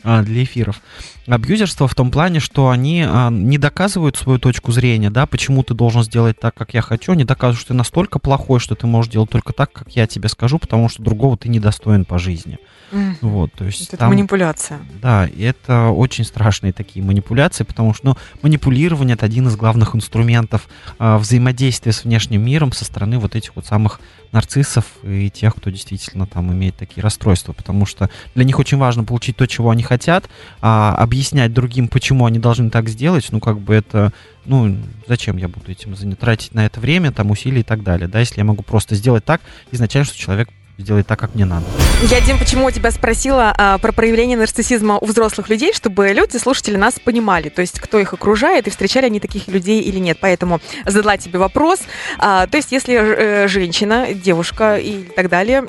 а, 0.05 0.23
для 0.23 0.43
эфиров. 0.43 0.83
Абьюзерство 1.27 1.89
в 1.89 1.95
том 1.95 2.11
плане, 2.11 2.41
что 2.41 2.69
они 2.69 3.07
а, 3.09 3.31
не 3.31 3.57
доказывают 3.57 4.19
свою 4.19 4.39
точку 4.39 4.71
зрения, 4.71 5.09
да, 5.09 5.25
почему 5.25 5.63
ты 5.63 5.73
должен 5.73 6.03
сделать 6.03 6.39
так, 6.39 6.55
как 6.55 6.75
я 6.75 6.83
хочу, 6.83 7.13
они 7.13 7.25
доказывают, 7.25 7.59
что 7.59 7.69
ты 7.69 7.75
настолько 7.75 8.19
плохой, 8.19 8.61
что 8.61 8.75
ты 8.75 8.87
можешь 8.87 9.11
делать 9.11 9.31
только 9.31 9.55
так, 9.55 9.73
как 9.73 9.91
я 9.93 10.07
тебе 10.07 10.29
скажу, 10.29 10.59
потому 10.59 10.91
что 10.91 11.03
другого 11.03 11.39
ты 11.39 11.49
недостоин 11.49 12.05
по 12.05 12.19
жизни. 12.19 12.59
Мгм. 12.93 13.17
Вот, 13.23 13.53
то 13.55 13.65
есть 13.65 13.89
Это 13.89 13.97
там, 13.97 14.11
манипуляция. 14.11 14.81
да, 15.01 15.27
и 15.27 15.43
это 15.43 15.89
очень 15.89 16.25
страшные 16.25 16.73
такие 16.75 17.05
манипуляции, 17.05 17.65
потому 17.65 17.95
что, 17.95 18.09
ну, 18.09 18.17
манипулирование 18.43 19.15
это 19.15 19.25
один 19.25 19.49
из 19.49 19.57
главных 19.57 19.97
инструментов 19.97 20.69
а, 20.99 21.17
взаимодействия 21.19 21.93
с 21.93 22.05
внешним 22.05 22.45
миром 22.45 22.73
со 22.73 22.85
стороны 22.85 23.19
вот 23.19 23.35
этих 23.35 23.57
вот 23.57 23.65
самых 23.65 24.01
нарциссов 24.33 24.85
и 25.03 25.31
тех, 25.31 25.55
кто 25.55 25.71
действительно 25.71 26.27
там 26.27 26.53
имеет 26.53 26.77
такие 26.77 27.03
расстройства, 27.03 27.53
потому 27.53 27.87
что 27.87 28.11
для 28.35 28.45
них 28.45 28.59
очень 28.59 28.79
важно 28.79 29.05
получить 29.05 29.37
то, 29.37 29.47
чего 29.47 29.71
они 29.71 29.83
хотят, 29.83 30.29
а 30.61 30.95
объяснять 30.95 31.53
другим, 31.53 31.89
почему 31.89 32.27
они 32.27 32.39
должны 32.39 32.71
так 32.71 32.89
сделать, 32.89 33.29
ну, 33.31 33.41
как 33.41 33.59
бы 33.59 33.75
это, 33.75 34.13
ну, 34.45 34.77
зачем 35.09 35.39
я 35.39 35.49
буду 35.49 35.71
этим 35.71 35.95
тратить 36.17 36.55
на 36.55 36.67
это 36.67 36.79
время, 36.81 37.11
там, 37.13 37.31
усилия 37.31 37.61
и 37.61 37.65
так 37.65 37.83
далее, 37.83 38.09
да, 38.09 38.21
если 38.21 38.39
я 38.39 38.45
могу 38.45 38.63
просто 38.63 38.95
сделать 38.95 39.25
так, 39.25 39.41
изначально, 39.71 40.07
что 40.07 40.19
человек 40.19 40.49
сделай 40.79 41.03
так, 41.03 41.19
как 41.19 41.35
мне 41.35 41.45
надо. 41.45 41.65
Я, 42.03 42.21
Дим, 42.21 42.39
почему 42.39 42.67
у 42.67 42.71
тебя 42.71 42.91
спросила 42.91 43.55
а, 43.57 43.79
про 43.79 43.93
проявление 43.93 44.37
нарциссизма 44.37 44.99
у 44.99 45.07
взрослых 45.07 45.49
людей, 45.49 45.73
чтобы 45.73 46.09
люди, 46.09 46.37
слушатели, 46.37 46.77
нас 46.77 46.99
понимали, 46.99 47.49
то 47.49 47.61
есть 47.61 47.81
кто 47.81 47.99
их 47.99 48.13
окружает, 48.13 48.67
и 48.67 48.71
встречали 48.71 49.07
они 49.07 49.21
таких 49.21 49.49
людей 49.49 49.81
или 49.81 49.99
нет. 49.99 50.19
Поэтому 50.21 50.61
задала 50.87 51.17
тебе 51.17 51.39
вопрос. 51.39 51.81
А, 52.19 52.47
то 52.47 52.57
есть 52.57 52.73
если 52.73 52.95
э, 52.95 53.49
женщина, 53.49 54.13
девушка 54.15 54.77
и 54.77 55.05
так 55.05 55.29
далее 55.29 55.67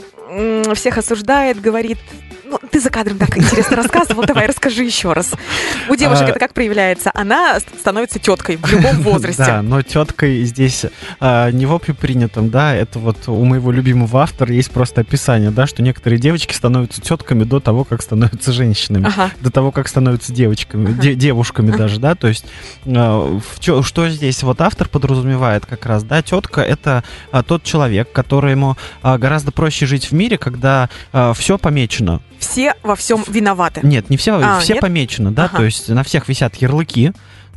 всех 0.74 0.98
осуждает, 0.98 1.62
говорит, 1.62 2.00
ну, 2.62 2.68
ты 2.70 2.80
за 2.80 2.90
кадром 2.90 3.18
так 3.18 3.38
интересно 3.38 3.78
рассказывал, 3.78 4.24
давай 4.26 4.48
расскажи 4.48 4.84
еще 4.84 5.14
раз. 5.14 5.32
У 5.90 5.96
девушек 5.96 6.26
А, 6.28 6.30
это 6.30 6.40
как 6.40 6.54
проявляется? 6.54 7.12
Она 7.14 7.60
ст- 7.60 7.68
становится 7.80 8.20
теткой 8.20 8.58
в 8.58 8.68
любом 8.72 8.98
возрасте. 9.02 9.44
Да, 9.46 9.62
но 9.62 9.82
теткой 9.82 10.44
здесь 10.44 10.86
а, 11.20 11.50
не 11.52 11.66
в 11.66 11.74
общепринятом, 11.74 12.50
да, 12.50 12.76
это 12.76 13.00
вот 13.00 13.28
у 13.28 13.44
моего 13.44 13.72
любимого 13.72 14.22
автора 14.22 14.54
есть 14.54 14.72
просто 14.72 15.02
описание, 15.02 15.52
да, 15.52 15.66
что 15.68 15.82
некоторые 15.82 16.20
девочки 16.20 16.54
становятся 16.54 17.02
тетками 17.02 17.44
до 17.44 17.60
того, 17.60 17.84
как 17.84 18.02
становятся 18.02 18.52
женщинами. 18.52 19.06
До 19.42 19.52
того, 19.52 19.72
как 19.72 19.88
становятся 19.88 20.32
девочками, 20.34 20.94
девушками 21.16 21.72
даже, 21.72 22.00
да, 22.00 22.16
то 22.16 22.28
есть 22.28 22.46
чё- 23.60 23.82
что 23.84 24.10
здесь 24.10 24.44
вот 24.44 24.62
автор 24.62 24.88
подразумевает 24.88 25.66
как 25.66 25.86
раз, 25.86 26.04
да, 26.04 26.22
тетка 26.22 26.62
это 26.62 27.04
а, 27.32 27.44
тот 27.44 27.64
человек, 27.64 28.12
которому 28.12 28.78
а, 29.02 29.18
гораздо 29.18 29.52
проще 29.52 29.86
жить 29.86 30.06
в 30.06 30.12
мире, 30.14 30.38
когда 30.38 30.90
все 31.36 31.58
помечено. 31.58 32.22
Все 32.44 32.76
во 32.84 32.96
всем 32.96 33.24
виноваты. 33.28 33.82
Нет, 33.84 34.10
не 34.10 34.18
все, 34.18 34.34
А, 34.42 34.60
все 34.60 34.74
нет? 34.74 34.82
помечено, 34.82 35.32
да, 35.32 35.46
Ага. 35.46 35.58
то 35.58 35.64
есть 35.64 35.88
на 35.90 36.04
всех 36.04 36.28
висят 36.28 36.56
ярлыки, 36.56 37.14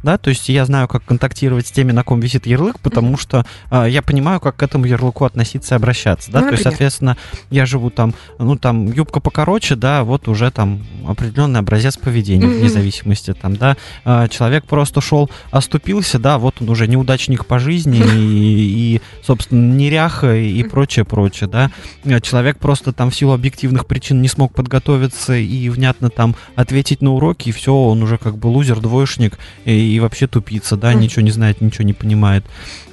да, 0.06 0.18
то 0.18 0.30
есть 0.30 0.48
я 0.48 0.64
знаю, 0.64 0.86
как 0.86 1.04
контактировать 1.04 1.66
с 1.66 1.72
теми, 1.72 1.90
на 1.90 2.04
ком 2.04 2.20
висит 2.20 2.46
ярлык, 2.46 2.78
потому 2.78 3.16
что 3.16 3.44
а, 3.70 3.86
я 3.86 4.02
понимаю, 4.02 4.38
как 4.38 4.54
к 4.54 4.62
этому 4.62 4.84
ярлыку 4.86 5.24
относиться 5.24 5.74
и 5.74 5.76
обращаться, 5.76 6.30
да, 6.30 6.42
Ну, 6.42 6.46
то 6.46 6.52
есть, 6.52 6.62
соответственно, 6.62 7.16
я 7.50 7.66
живу 7.66 7.90
там, 7.90 8.14
ну, 8.38 8.56
там, 8.56 8.86
юбка 8.86 9.18
покороче, 9.18 9.74
да, 9.74 10.04
вот 10.04 10.28
уже 10.28 10.52
там 10.52 10.84
определенный 11.08 11.58
образец 11.58 11.96
поведения, 11.96 12.46
Мгм. 12.46 12.54
вне 12.56 12.68
зависимости, 12.68 13.34
там, 13.34 13.56
да, 13.56 13.76
А, 14.04 14.28
человек 14.28 14.64
просто 14.66 15.00
шел, 15.00 15.28
оступился, 15.50 16.20
да, 16.20 16.38
вот 16.38 16.62
он 16.62 16.70
уже 16.70 16.86
неудачник 16.86 17.44
по 17.44 17.58
жизни 17.58 17.98
и, 18.16 18.96
и, 18.96 19.00
собственно, 19.24 19.74
неряха 19.74 20.36
и 20.36 20.62
прочее, 20.62 21.04
прочее, 21.04 21.50
да, 21.50 21.72
А 22.04 22.20
человек 22.20 22.58
просто 22.60 22.92
там 22.92 23.10
в 23.10 23.16
силу 23.16 23.32
объективных 23.32 23.86
причин 23.86 24.22
не 24.22 24.28
смог 24.28 24.54
подготовиться 24.54 25.34
и 25.34 25.68
внятно 25.68 26.10
там 26.10 26.36
ответить 26.54 27.02
на 27.02 27.12
уроки, 27.12 27.48
и 27.48 27.52
все, 27.52 27.74
он 27.74 28.04
уже 28.04 28.18
как 28.18 28.38
бы 28.38 28.46
лузер, 28.46 28.78
двоечник 28.78 29.36
и, 29.64 29.95
и 29.96 30.00
вообще 30.00 30.26
тупица, 30.26 30.76
да, 30.76 30.94
ничего 30.94 31.22
не 31.22 31.30
знает, 31.30 31.60
ничего 31.60 31.84
не 31.84 31.94
понимает. 31.94 32.44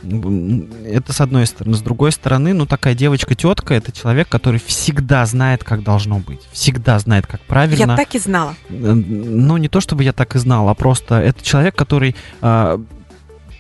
Это 0.03 1.13
с 1.13 1.21
одной 1.21 1.45
стороны. 1.45 1.75
С 1.75 1.81
другой 1.81 2.11
стороны, 2.11 2.53
ну, 2.53 2.65
такая 2.65 2.95
девочка-тетка, 2.95 3.73
это 3.73 3.91
человек, 3.91 4.29
который 4.29 4.59
всегда 4.65 5.25
знает, 5.25 5.63
как 5.63 5.83
должно 5.83 6.19
быть. 6.19 6.41
Всегда 6.51 6.97
знает, 6.99 7.27
как 7.27 7.41
правильно. 7.41 7.91
Я 7.91 7.97
так 7.97 8.15
и 8.15 8.19
знала. 8.19 8.55
Ну, 8.69 9.57
не 9.57 9.67
то 9.67 9.81
чтобы 9.81 10.03
я 10.03 10.13
так 10.13 10.35
и 10.35 10.39
знал, 10.39 10.69
а 10.69 10.73
просто 10.73 11.19
это 11.19 11.43
человек, 11.43 11.75
который 11.75 12.15
а, 12.41 12.81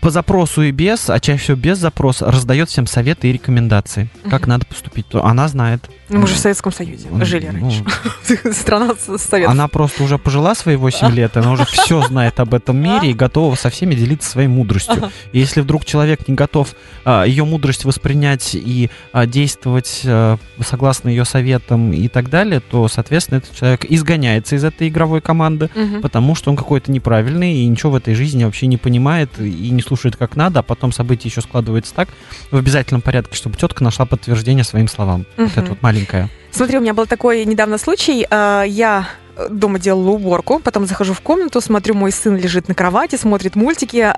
по 0.03 0.09
запросу 0.09 0.63
и 0.63 0.71
без, 0.71 1.09
а 1.09 1.19
чаще 1.19 1.41
всего 1.43 1.57
без 1.57 1.77
запроса, 1.77 2.29
раздает 2.29 2.69
всем 2.69 2.87
советы 2.87 3.29
и 3.29 3.31
рекомендации, 3.31 4.09
как 4.29 4.47
надо 4.47 4.65
поступить. 4.65 5.05
Она 5.13 5.47
знает. 5.47 5.89
Ну, 6.13 6.19
мы 6.19 6.27
же 6.27 6.35
в 6.35 6.37
Советском 6.37 6.71
Союзе 6.71 7.07
Ну, 7.09 7.25
жили 7.25 7.49
ну, 7.51 7.59
раньше. 7.59 8.53
Страна 8.53 8.93
с- 8.95 9.17
советов. 9.17 9.51
Она 9.51 9.67
просто 9.67 10.03
уже 10.03 10.17
пожила 10.17 10.53
свои 10.53 10.75
8 10.75 11.11
лет, 11.11 11.35
она 11.37 11.51
уже 11.51 11.65
все 11.65 12.01
знает 12.03 12.39
об 12.39 12.53
этом 12.53 12.77
мире 12.77 13.09
и 13.09 13.13
готова 13.13 13.55
со 13.55 13.69
всеми 13.69 13.95
делиться 13.95 14.29
своей 14.29 14.47
мудростью. 14.47 15.09
И 15.31 15.39
если 15.39 15.61
вдруг 15.61 15.85
человек 15.85 16.27
не 16.27 16.35
готов 16.35 16.75
а, 17.03 17.23
ее 17.23 17.45
мудрость 17.45 17.85
воспринять 17.85 18.51
и 18.53 18.91
а, 19.11 19.25
действовать 19.25 20.01
а, 20.05 20.37
согласно 20.63 21.09
ее 21.09 21.25
советам 21.25 21.91
и 21.91 22.07
так 22.07 22.29
далее, 22.29 22.59
то, 22.59 22.87
соответственно, 22.87 23.39
этот 23.39 23.55
человек 23.55 23.85
изгоняется 23.89 24.55
из 24.55 24.63
этой 24.63 24.89
игровой 24.89 25.21
команды, 25.21 25.69
потому 26.01 26.35
что 26.35 26.51
он 26.51 26.57
какой-то 26.57 26.91
неправильный 26.91 27.55
и 27.55 27.65
ничего 27.65 27.93
в 27.93 27.95
этой 27.95 28.13
жизни 28.13 28.43
вообще 28.43 28.67
не 28.67 28.77
понимает 28.77 29.39
и 29.39 29.69
не 29.69 29.81
слушает 29.81 30.15
как 30.15 30.35
надо, 30.35 30.59
а 30.59 30.63
потом 30.63 30.91
события 30.91 31.29
еще 31.29 31.41
складываются 31.41 31.93
так 31.95 32.09
в 32.51 32.57
обязательном 32.57 33.01
порядке, 33.01 33.35
чтобы 33.35 33.57
тетка 33.57 33.83
нашла 33.83 34.05
подтверждение 34.05 34.63
своим 34.63 34.87
словам. 34.87 35.25
Вот 35.37 35.57
это 35.57 35.69
вот 35.69 35.81
маленькая. 36.03 36.29
Смотри, 36.51 36.77
у 36.77 36.81
меня 36.81 36.93
был 36.93 37.07
такой 37.07 37.45
недавно 37.45 37.77
случай. 37.77 38.25
а, 38.29 38.63
Я 38.63 39.07
дома 39.49 39.79
делала 39.79 40.11
уборку, 40.11 40.59
потом 40.59 40.85
захожу 40.85 41.13
в 41.13 41.21
комнату, 41.21 41.59
смотрю, 41.59 41.95
мой 41.95 42.11
сын 42.11 42.37
лежит 42.37 42.67
на 42.67 42.75
кровати, 42.75 43.15
смотрит 43.15 43.55
мультики, 43.55 44.13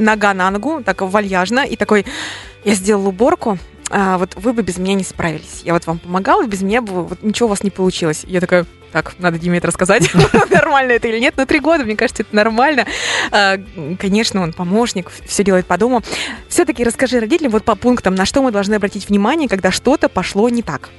нога 0.00 0.34
на 0.34 0.50
ногу, 0.50 0.82
так 0.84 1.02
вальяжно, 1.02 1.60
и 1.60 1.76
такой, 1.76 2.04
я 2.64 2.74
сделала 2.74 3.08
уборку, 3.08 3.56
а, 3.90 4.18
вот 4.18 4.34
вы 4.36 4.52
бы 4.52 4.62
без 4.62 4.78
меня 4.78 4.94
не 4.94 5.04
справились. 5.04 5.62
Я 5.64 5.72
вот 5.72 5.86
вам 5.86 5.98
помогала, 5.98 6.44
без 6.46 6.62
меня 6.62 6.82
бы 6.82 7.04
вот 7.04 7.22
ничего 7.22 7.46
у 7.46 7.50
вас 7.50 7.62
не 7.62 7.70
получилось. 7.70 8.24
Я 8.26 8.40
такая, 8.40 8.66
так, 8.92 9.14
надо 9.18 9.38
Диме 9.38 9.58
это 9.58 9.68
рассказать, 9.68 10.10
нормально 10.50 10.92
это 10.92 11.08
или 11.08 11.18
нет. 11.18 11.34
Но 11.36 11.46
три 11.46 11.60
года, 11.60 11.84
мне 11.84 11.96
кажется, 11.96 12.22
это 12.22 12.34
нормально. 12.34 12.86
А, 13.30 13.58
Конечно, 13.98 14.42
он 14.42 14.52
помощник, 14.52 15.10
все 15.26 15.44
делает 15.44 15.66
по 15.66 15.78
дому. 15.78 16.02
Все-таки 16.48 16.82
расскажи 16.82 17.20
родителям 17.20 17.52
вот 17.52 17.64
по 17.64 17.76
пунктам, 17.76 18.14
на 18.14 18.26
что 18.26 18.42
мы 18.42 18.50
должны 18.50 18.74
обратить 18.74 19.08
внимание, 19.08 19.48
когда 19.48 19.70
что-то 19.70 20.08
пошло 20.08 20.48
не 20.48 20.62
так. 20.62 20.90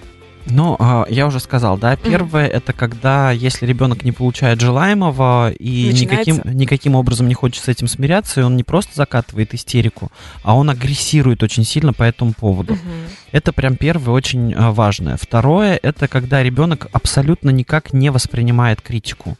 Ну, 0.50 0.75
а, 0.80 1.06
я 1.10 1.27
уже 1.27 1.39
сказал, 1.39 1.77
да, 1.77 1.96
первое 1.96 2.48
это 2.48 2.74
когда, 2.74 3.32
если 3.32 3.66
ребенок 3.66 4.04
не 4.04 4.12
получает 4.12 4.62
желаемого 4.62 5.51
и 5.51 5.92
никаким, 5.94 6.38
Начинается. 6.38 6.50
никаким 6.50 6.96
образом 6.96 7.27
не 7.27 7.34
хочет 7.34 7.63
с 7.63 7.68
этим 7.68 7.88
смиряться, 7.88 8.42
и 8.42 8.44
он 8.44 8.56
не 8.56 8.63
просто 8.63 8.96
закатывает 8.96 9.54
истерику, 9.54 10.12
а 10.44 10.56
он 10.56 10.70
агрессирует 10.70 11.44
очень 11.44 11.63
сильно 11.63 11.94
по 11.94 12.04
этому 12.04 12.34
поводу. 12.34 12.74
Мгм. 12.74 12.82
Это 13.32 13.51
прям 13.51 13.75
первое 13.75 14.13
очень 14.13 14.54
а, 14.54 14.72
важное. 14.72 15.18
Второе 15.18 15.80
это 15.82 16.08
когда 16.08 16.42
ребенок 16.42 16.88
абсолютно 16.92 17.50
никак 17.50 17.94
не 17.94 18.10
воспринимает 18.10 18.82
критику. 18.82 19.38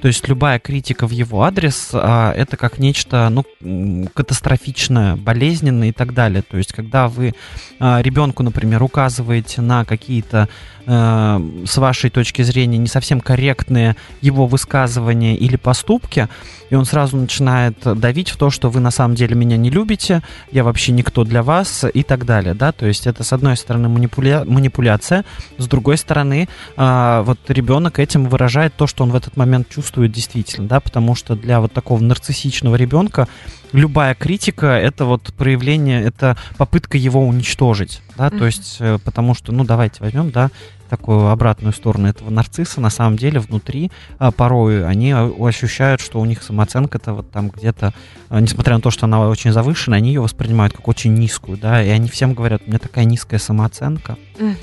То 0.00 0.08
есть 0.08 0.26
любая 0.28 0.58
критика 0.58 1.06
в 1.06 1.10
его 1.10 1.42
адрес 1.42 1.90
а, 1.92 2.32
это 2.32 2.56
как 2.56 2.78
нечто 2.78 3.28
ну, 3.28 4.08
катастрофичное, 4.14 5.16
болезненное 5.16 5.88
и 5.88 5.92
так 5.92 6.14
далее. 6.14 6.42
То 6.42 6.56
есть 6.56 6.72
когда 6.72 7.08
вы 7.08 7.34
а, 7.78 8.00
ребенку, 8.00 8.42
например, 8.42 8.82
указываете 8.82 9.60
на 9.60 9.84
какие-то 9.84 10.48
э, 10.86 11.40
с 11.66 11.76
вашей 11.76 12.10
точки 12.10 12.42
зрения 12.42 12.78
не 12.78 12.86
совсем 12.86 13.20
корректные 13.20 13.96
его 14.20 14.46
высказывания 14.46 15.36
или 15.36 15.56
поступки, 15.56 16.28
и 16.70 16.74
он 16.74 16.84
сразу 16.84 17.16
начинает 17.16 17.76
давить 17.82 18.30
в 18.30 18.36
то, 18.36 18.50
что 18.50 18.70
вы 18.70 18.80
на 18.80 18.90
самом 18.90 19.14
деле 19.14 19.34
меня 19.34 19.56
не 19.56 19.70
любите, 19.70 20.22
я 20.50 20.64
вообще 20.64 20.92
никто 20.92 21.24
для 21.24 21.42
вас 21.42 21.84
и 21.92 22.02
так 22.02 22.24
далее, 22.24 22.54
да, 22.54 22.72
то 22.72 22.86
есть 22.86 23.06
это 23.06 23.24
с 23.24 23.32
одной 23.32 23.56
стороны 23.56 23.88
манипуля- 23.88 24.44
манипуляция, 24.44 25.24
с 25.58 25.66
другой 25.66 25.98
стороны 25.98 26.48
а, 26.76 27.22
вот 27.22 27.38
ребенок 27.48 27.98
этим 27.98 28.26
выражает 28.26 28.74
то, 28.74 28.86
что 28.86 29.04
он 29.04 29.10
в 29.10 29.16
этот 29.16 29.36
момент 29.36 29.68
чувствует 29.68 29.89
действительно, 29.94 30.68
да, 30.68 30.80
потому 30.80 31.14
что 31.14 31.34
для 31.34 31.60
вот 31.60 31.72
такого 31.72 32.00
нарциссичного 32.00 32.76
ребенка 32.76 33.28
любая 33.72 34.14
критика 34.14 34.66
это 34.66 35.04
вот 35.04 35.32
проявление, 35.34 36.02
это 36.02 36.36
попытка 36.56 36.98
его 36.98 37.26
уничтожить, 37.26 38.02
да, 38.16 38.30
то 38.30 38.36
Мгм. 38.36 38.46
есть 38.46 38.76
э, 38.80 38.98
потому 39.04 39.34
что, 39.34 39.52
ну 39.52 39.64
давайте 39.64 39.96
возьмем, 40.00 40.30
да, 40.30 40.50
такую 40.88 41.28
обратную 41.28 41.72
сторону 41.72 42.08
этого 42.08 42.30
нарцисса, 42.30 42.80
на 42.80 42.90
самом 42.90 43.16
деле 43.16 43.38
внутри 43.38 43.92
а, 44.18 44.32
порой 44.32 44.84
они 44.84 45.12
а, 45.12 45.30
ощущают, 45.38 46.00
что 46.00 46.20
у 46.20 46.24
них 46.24 46.42
самооценка-то 46.42 47.14
вот 47.14 47.30
там 47.30 47.48
где-то, 47.48 47.94
а, 48.28 48.40
несмотря 48.40 48.74
на 48.74 48.80
то, 48.80 48.90
что 48.90 49.06
она 49.06 49.28
очень 49.28 49.52
завышена, 49.52 49.96
они 49.96 50.08
ее 50.12 50.20
воспринимают 50.20 50.72
как 50.72 50.88
очень 50.88 51.14
низкую, 51.14 51.58
да, 51.58 51.80
и 51.82 51.88
они 51.90 52.08
всем 52.08 52.34
говорят, 52.34 52.62
у 52.66 52.68
меня 52.68 52.80
такая 52.80 53.04
низкая 53.04 53.38
самооценка, 53.38 54.16
Мгм. 54.38 54.56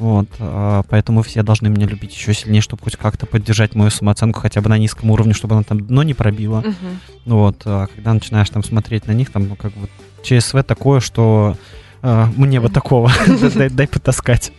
Вот, 0.00 0.28
а, 0.38 0.82
поэтому 0.88 1.22
все 1.22 1.42
должны 1.42 1.68
меня 1.68 1.86
любить 1.86 2.14
еще 2.14 2.32
сильнее, 2.32 2.62
чтобы 2.62 2.82
хоть 2.82 2.96
как-то 2.96 3.26
поддержать 3.26 3.74
мою 3.74 3.90
самооценку 3.90 4.40
хотя 4.40 4.62
бы 4.62 4.70
на 4.70 4.78
низком 4.78 5.10
уровне, 5.10 5.34
чтобы 5.34 5.54
она 5.54 5.62
там 5.62 5.78
дно 5.78 6.02
не 6.02 6.14
пробила. 6.14 6.60
Мгм. 6.60 7.00
Вот, 7.26 7.62
а 7.66 7.86
когда 7.86 8.14
начинаешь 8.14 8.48
там 8.48 8.64
смотреть 8.64 9.06
на 9.06 9.12
них, 9.12 9.30
там 9.30 9.48
ну, 9.48 9.56
как 9.56 9.72
бы 9.74 9.88
ЧСВ 10.22 10.64
такое, 10.64 11.00
что 11.00 11.54
мне 12.02 12.60
вот 12.60 12.72
такого, 12.72 13.10
дай, 13.70 13.86
потаскать. 13.86 14.52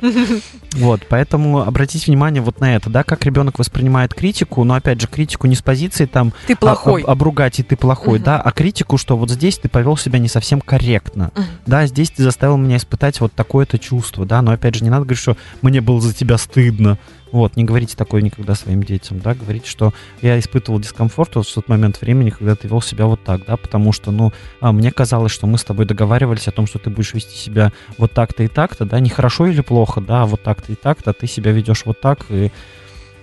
Вот, 0.74 1.01
поэтому 1.10 1.62
обратите 1.62 2.05
внимание 2.07 2.41
вот 2.41 2.60
на 2.60 2.75
это, 2.75 2.89
да, 2.89 3.03
как 3.03 3.25
ребенок 3.25 3.60
воспринимает 3.60 4.13
критику, 4.13 4.63
но 4.63 4.75
опять 4.75 5.01
же 5.01 5.07
критику 5.07 5.48
не 5.48 5.55
с 5.55 5.62
позиции 5.62 6.05
там 6.05 6.33
Ты 6.48 6.53
а, 6.53 6.55
плохой. 6.55 7.01
об- 7.01 7.10
обругать 7.10 7.60
и 7.60 7.63
ты 7.63 7.75
плохой, 7.75 8.19
да, 8.19 8.39
а 8.39 8.51
критику, 8.51 8.98
что 8.98 9.17
вот 9.17 9.29
здесь 9.29 9.57
ты 9.57 9.69
повел 9.69 9.98
себя 9.98 10.19
не 10.19 10.27
совсем 10.27 10.62
корректно, 10.62 11.31
да, 11.65 11.86
здесь 11.88 12.12
ты 12.12 12.24
заставил 12.24 12.57
меня 12.57 12.77
испытать 12.77 13.19
вот 13.21 13.33
такое-то 13.33 13.79
чувство, 13.79 14.25
да, 14.25 14.41
но 14.41 14.51
опять 14.51 14.75
же 14.75 14.83
не 14.83 14.89
надо 14.89 15.03
говорить, 15.05 15.21
что 15.21 15.36
мне 15.62 15.81
было 15.81 16.00
за 16.00 16.13
тебя 16.13 16.38
стыдно, 16.38 16.98
вот, 17.32 17.56
не 17.56 17.64
говорите 17.64 17.96
такое 17.96 18.22
никогда 18.22 18.56
своим 18.56 18.84
детям, 18.84 19.20
да, 19.20 19.34
говорите, 19.34 19.70
что 19.70 19.94
я 20.22 20.38
испытывал 20.40 20.80
дискомфорт 20.80 21.36
вот 21.36 21.48
в 21.48 21.54
тот 21.54 21.68
момент 21.68 22.02
времени, 22.02 22.30
когда 22.30 22.56
ты 22.56 22.68
вел 22.68 22.82
себя 22.82 23.06
вот 23.06 23.24
так, 23.24 23.46
да, 23.46 23.58
потому 23.58 23.92
что, 23.94 24.12
ну, 24.12 24.34
а, 24.60 24.72
мне 24.72 24.92
казалось, 24.92 25.32
что 25.32 25.48
мы 25.48 25.58
с 25.58 25.64
тобой 25.64 25.86
договаривались 25.86 26.48
о 26.48 26.52
том, 26.52 26.68
что 26.68 26.80
ты 26.80 26.90
будешь 26.90 27.14
вести 27.14 27.38
себя 27.38 27.72
вот 27.98 28.12
так-то 28.12 28.44
и 28.44 28.48
так-то, 28.48 28.86
да, 28.86 29.00
не 29.00 29.10
хорошо 29.10 29.48
или 29.48 29.62
плохо, 29.62 30.02
да, 30.02 30.24
а 30.24 30.26
вот 30.26 30.44
так-то 30.44 30.72
и 30.72 30.76
так-то, 30.76 31.12
а 31.12 31.14
ты 31.14 31.28
себя 31.28 31.52
ведешь 31.52 31.86
вот 31.86 32.02
так, 32.02 32.26
и, 32.30 32.52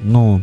ну, 0.01 0.43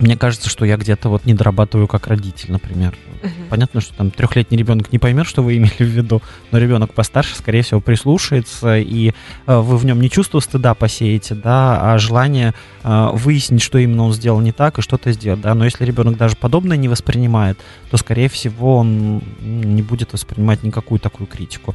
мне 0.00 0.16
кажется, 0.16 0.48
что 0.48 0.64
я 0.64 0.76
где-то 0.76 1.08
вот 1.08 1.24
не 1.24 1.34
дорабатываю 1.34 1.86
как 1.86 2.06
родитель, 2.06 2.52
например. 2.52 2.96
Мгм. 3.22 3.32
Понятно, 3.50 3.80
что 3.80 3.94
там 3.94 4.10
трехлетний 4.10 4.58
ребенок 4.58 4.92
не 4.92 4.98
поймет, 4.98 5.26
что 5.26 5.42
вы 5.42 5.56
имели 5.56 5.70
в 5.78 5.80
виду, 5.80 6.22
но 6.50 6.58
ребенок 6.58 6.92
постарше, 6.92 7.36
скорее 7.36 7.62
всего, 7.62 7.80
прислушается, 7.80 8.78
и 8.78 9.12
э, 9.46 9.56
вы 9.56 9.76
в 9.76 9.84
нем 9.84 10.00
не 10.00 10.10
чувство 10.10 10.40
стыда 10.40 10.74
посеете, 10.74 11.34
да, 11.34 11.92
а 11.92 11.98
желание 11.98 12.54
э, 12.82 13.08
выяснить, 13.12 13.62
что 13.62 13.78
именно 13.78 14.04
он 14.04 14.12
сделал 14.12 14.40
не 14.40 14.52
так 14.52 14.78
и 14.78 14.82
что-то 14.82 15.12
сделать, 15.12 15.40
да. 15.40 15.54
Но 15.54 15.64
если 15.64 15.84
ребенок 15.84 16.16
даже 16.16 16.36
подобное 16.36 16.76
не 16.76 16.88
воспринимает, 16.88 17.58
то, 17.90 17.96
скорее 17.96 18.28
всего, 18.28 18.78
он 18.78 19.22
не 19.40 19.82
будет 19.82 20.12
воспринимать 20.12 20.62
никакую 20.62 20.98
такую 20.98 21.26
критику. 21.26 21.74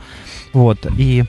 Вот, 0.53 0.85
и 0.97 1.25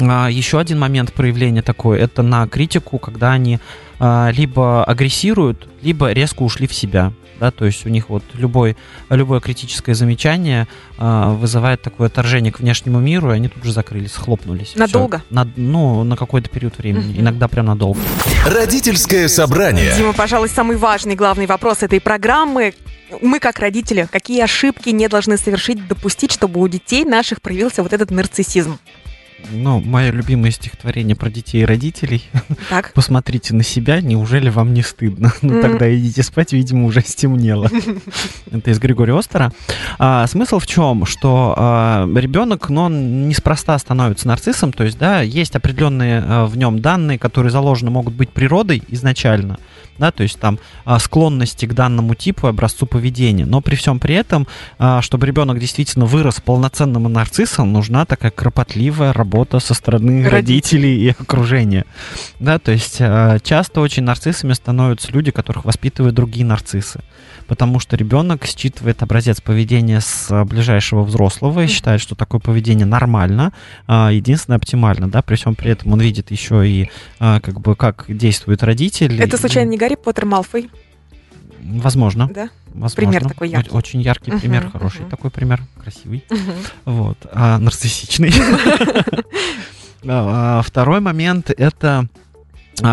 еще 0.00 0.58
один 0.58 0.78
момент 0.78 1.12
проявления 1.12 1.62
такой, 1.62 1.98
это 1.98 2.22
на 2.22 2.46
критику, 2.48 2.98
когда 2.98 3.32
они 3.32 3.58
а, 3.98 4.30
либо 4.30 4.84
агрессируют, 4.84 5.68
либо 5.82 6.12
резко 6.12 6.42
ушли 6.42 6.66
в 6.66 6.74
себя. 6.74 7.12
Да, 7.40 7.52
то 7.52 7.64
есть 7.66 7.86
у 7.86 7.88
них 7.88 8.08
вот 8.08 8.24
любой, 8.34 8.76
любое 9.10 9.38
критическое 9.38 9.94
замечание 9.94 10.66
а, 10.98 11.30
вызывает 11.30 11.80
такое 11.82 12.08
отторжение 12.08 12.52
к 12.52 12.58
внешнему 12.58 12.98
миру, 12.98 13.30
и 13.30 13.36
они 13.36 13.48
тут 13.48 13.62
же 13.62 13.72
закрылись, 13.72 14.12
схлопнулись. 14.12 14.68
Всё. 14.68 14.78
Надолго? 14.78 15.22
На, 15.30 15.48
ну, 15.56 16.02
на 16.02 16.16
какой-то 16.16 16.48
период 16.48 16.78
времени, 16.78 17.14
иногда 17.18 17.46
прям 17.46 17.66
надолго. 17.66 18.00
Родительское 18.44 19.28
собрание. 19.28 19.94
Дима, 19.96 20.14
пожалуй, 20.14 20.48
самый 20.48 20.76
важный, 20.76 21.14
главный 21.14 21.46
вопрос 21.46 21.84
этой 21.84 22.00
программы. 22.00 22.74
Мы, 23.22 23.38
как 23.38 23.60
родители, 23.60 24.08
какие 24.10 24.42
ошибки 24.42 24.88
не 24.90 25.08
должны 25.08 25.38
совершить, 25.38 25.86
допустить, 25.86 26.32
чтобы 26.32 26.60
у 26.60 26.66
детей 26.66 27.04
наших 27.04 27.40
проявился 27.40 27.84
вот 27.84 27.92
этот 27.92 28.10
нарциссизм? 28.10 28.78
Ну, 29.50 29.80
мое 29.80 30.10
любимое 30.10 30.50
стихотворение 30.50 31.16
про 31.16 31.30
детей 31.30 31.62
и 31.62 31.64
родителей. 31.64 32.22
Так? 32.68 32.92
Посмотрите 32.94 33.54
на 33.54 33.62
себя, 33.62 34.00
неужели 34.00 34.50
вам 34.50 34.74
не 34.74 34.82
стыдно? 34.82 35.32
Ну, 35.42 35.62
тогда 35.62 35.94
идите 35.94 36.22
спать, 36.22 36.52
видимо, 36.52 36.84
уже 36.84 37.00
стемнело. 37.02 37.70
Это 38.50 38.70
из 38.70 38.78
Григория 38.78 39.16
Остера. 39.16 39.52
А, 39.98 40.26
смысл 40.26 40.58
в 40.58 40.66
чем? 40.66 41.06
Что 41.06 41.54
а, 41.56 42.08
ребенок, 42.14 42.68
но 42.68 42.84
он 42.84 43.28
неспроста 43.28 43.78
становится 43.78 44.28
нарциссом, 44.28 44.72
то 44.72 44.84
есть, 44.84 44.98
да, 44.98 45.22
есть 45.22 45.56
определенные 45.56 46.22
а, 46.26 46.46
в 46.46 46.56
нем 46.58 46.80
данные, 46.80 47.18
которые 47.18 47.50
заложены 47.50 47.90
могут 47.90 48.14
быть 48.14 48.30
природой 48.30 48.82
изначально, 48.88 49.58
да, 49.98 50.10
то 50.10 50.24
есть 50.24 50.38
там 50.38 50.58
а, 50.84 50.98
склонности 50.98 51.66
к 51.66 51.74
данному 51.74 52.14
типу, 52.14 52.48
образцу 52.48 52.86
поведения. 52.86 53.46
Но 53.46 53.60
при 53.60 53.76
всем 53.76 53.98
при 53.98 54.14
этом, 54.14 54.46
а, 54.78 55.00
чтобы 55.00 55.26
ребенок 55.26 55.58
действительно 55.58 56.04
вырос 56.04 56.40
полноценным 56.40 57.10
нарциссом, 57.10 57.72
нужна 57.72 58.04
такая 58.04 58.30
кропотливая 58.30 59.12
работа 59.12 59.27
со 59.60 59.74
стороны 59.74 60.28
Родителей. 60.28 60.30
родителей 60.30 61.00
и 61.04 61.08
окружения. 61.10 61.84
Да, 62.40 62.58
то 62.58 62.72
есть 62.72 62.98
а, 63.00 63.38
часто 63.40 63.80
очень 63.80 64.02
нарциссами 64.02 64.52
становятся 64.52 65.12
люди, 65.12 65.30
которых 65.30 65.64
воспитывают 65.64 66.14
другие 66.14 66.44
нарциссы. 66.44 67.00
Потому 67.46 67.80
что 67.80 67.96
ребенок 67.96 68.44
считывает 68.44 69.02
образец 69.02 69.40
поведения 69.40 70.00
с 70.00 70.28
а, 70.30 70.44
ближайшего 70.44 71.02
взрослого 71.02 71.60
и 71.60 71.66
считает, 71.66 72.00
что 72.00 72.14
такое 72.14 72.40
поведение 72.40 72.86
нормально, 72.86 73.52
а, 73.86 74.10
единственное 74.10 74.58
оптимально, 74.58 75.08
да, 75.08 75.22
при 75.22 75.36
всем 75.36 75.54
при 75.54 75.70
этом 75.70 75.92
он 75.92 76.00
видит 76.00 76.30
еще 76.30 76.68
и 76.68 76.90
а, 77.18 77.40
как 77.40 77.60
бы 77.60 77.76
как 77.76 78.04
действует 78.08 78.62
родитель. 78.62 79.20
Это 79.20 79.36
случайно 79.38 79.70
не 79.70 79.78
Гарри 79.78 79.96
Поттер 79.96 80.26
Малфой, 80.26 80.70
Возможно. 81.62 82.28
да? 82.32 82.48
возможно. 82.66 82.96
Пример 82.96 83.28
такой 83.28 83.48
яркий. 83.50 83.70
Очень 83.70 84.00
яркий 84.00 84.30
пример, 84.32 84.62
Мгм, 84.64 84.72
хороший 84.72 85.00
мгм. 85.02 85.10
такой 85.10 85.30
пример, 85.30 85.62
красивый. 85.82 86.24
Мгм. 86.30 86.52
Вот, 86.84 87.18
а, 87.32 87.58
нарциссичный. 87.58 88.32
А, 90.06 90.58
а, 90.60 90.62
Второй 90.62 91.00
момент 91.00 91.50
это 91.50 92.06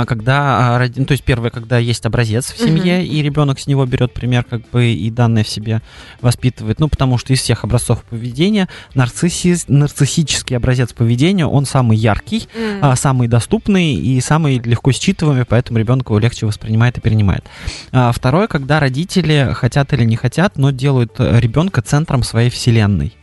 когда, 0.06 0.78
а, 0.78 0.88
ну, 0.96 1.06
то 1.06 1.12
есть 1.12 1.24
первое, 1.24 1.50
когда 1.50 1.78
есть 1.78 2.06
образец 2.06 2.52
в 2.52 2.58
семье, 2.58 3.06
и 3.06 3.22
ребенок 3.22 3.60
с 3.60 3.68
него 3.68 3.86
берет 3.86 4.14
пример, 4.14 4.44
как 4.44 4.70
бы 4.70 4.88
и 4.88 5.10
данное 5.12 5.44
в 5.44 5.50
себе 5.50 5.82
воспитывает. 6.22 6.80
Ну, 6.80 6.88
потому 6.88 7.18
что 7.18 7.34
из 7.34 7.42
всех 7.42 7.64
образцов 7.64 8.04
поведения 8.04 8.68
нарциссис- 8.94 9.66
нарциссический 9.68 10.58
образец 10.58 10.94
поведения, 10.94 11.46
он 11.46 11.66
самый 11.66 11.98
яркий, 11.98 12.48
а, 12.82 12.96
самый 12.96 13.28
доступный 13.28 13.94
и 13.94 14.20
самый 14.22 14.60
легко 14.60 14.92
считываемый, 14.92 15.46
поэтому 15.46 15.80
ребенок 15.80 16.10
его 16.10 16.20
легче 16.20 16.46
воспринимает 16.46 16.98
и 16.98 17.02
перенимает. 17.02 17.46
А, 17.92 18.12
Второе, 18.12 18.48
когда 18.48 18.80
родители 18.80 19.52
хотят 19.54 19.94
или 19.94 20.04
не 20.04 20.16
хотят, 20.16 20.58
но 20.58 20.72
делают 20.72 21.16
э, 21.20 21.40
ребенка 21.40 21.82
центром 21.82 22.24
своей 22.24 22.50
вселенной. 22.50 23.14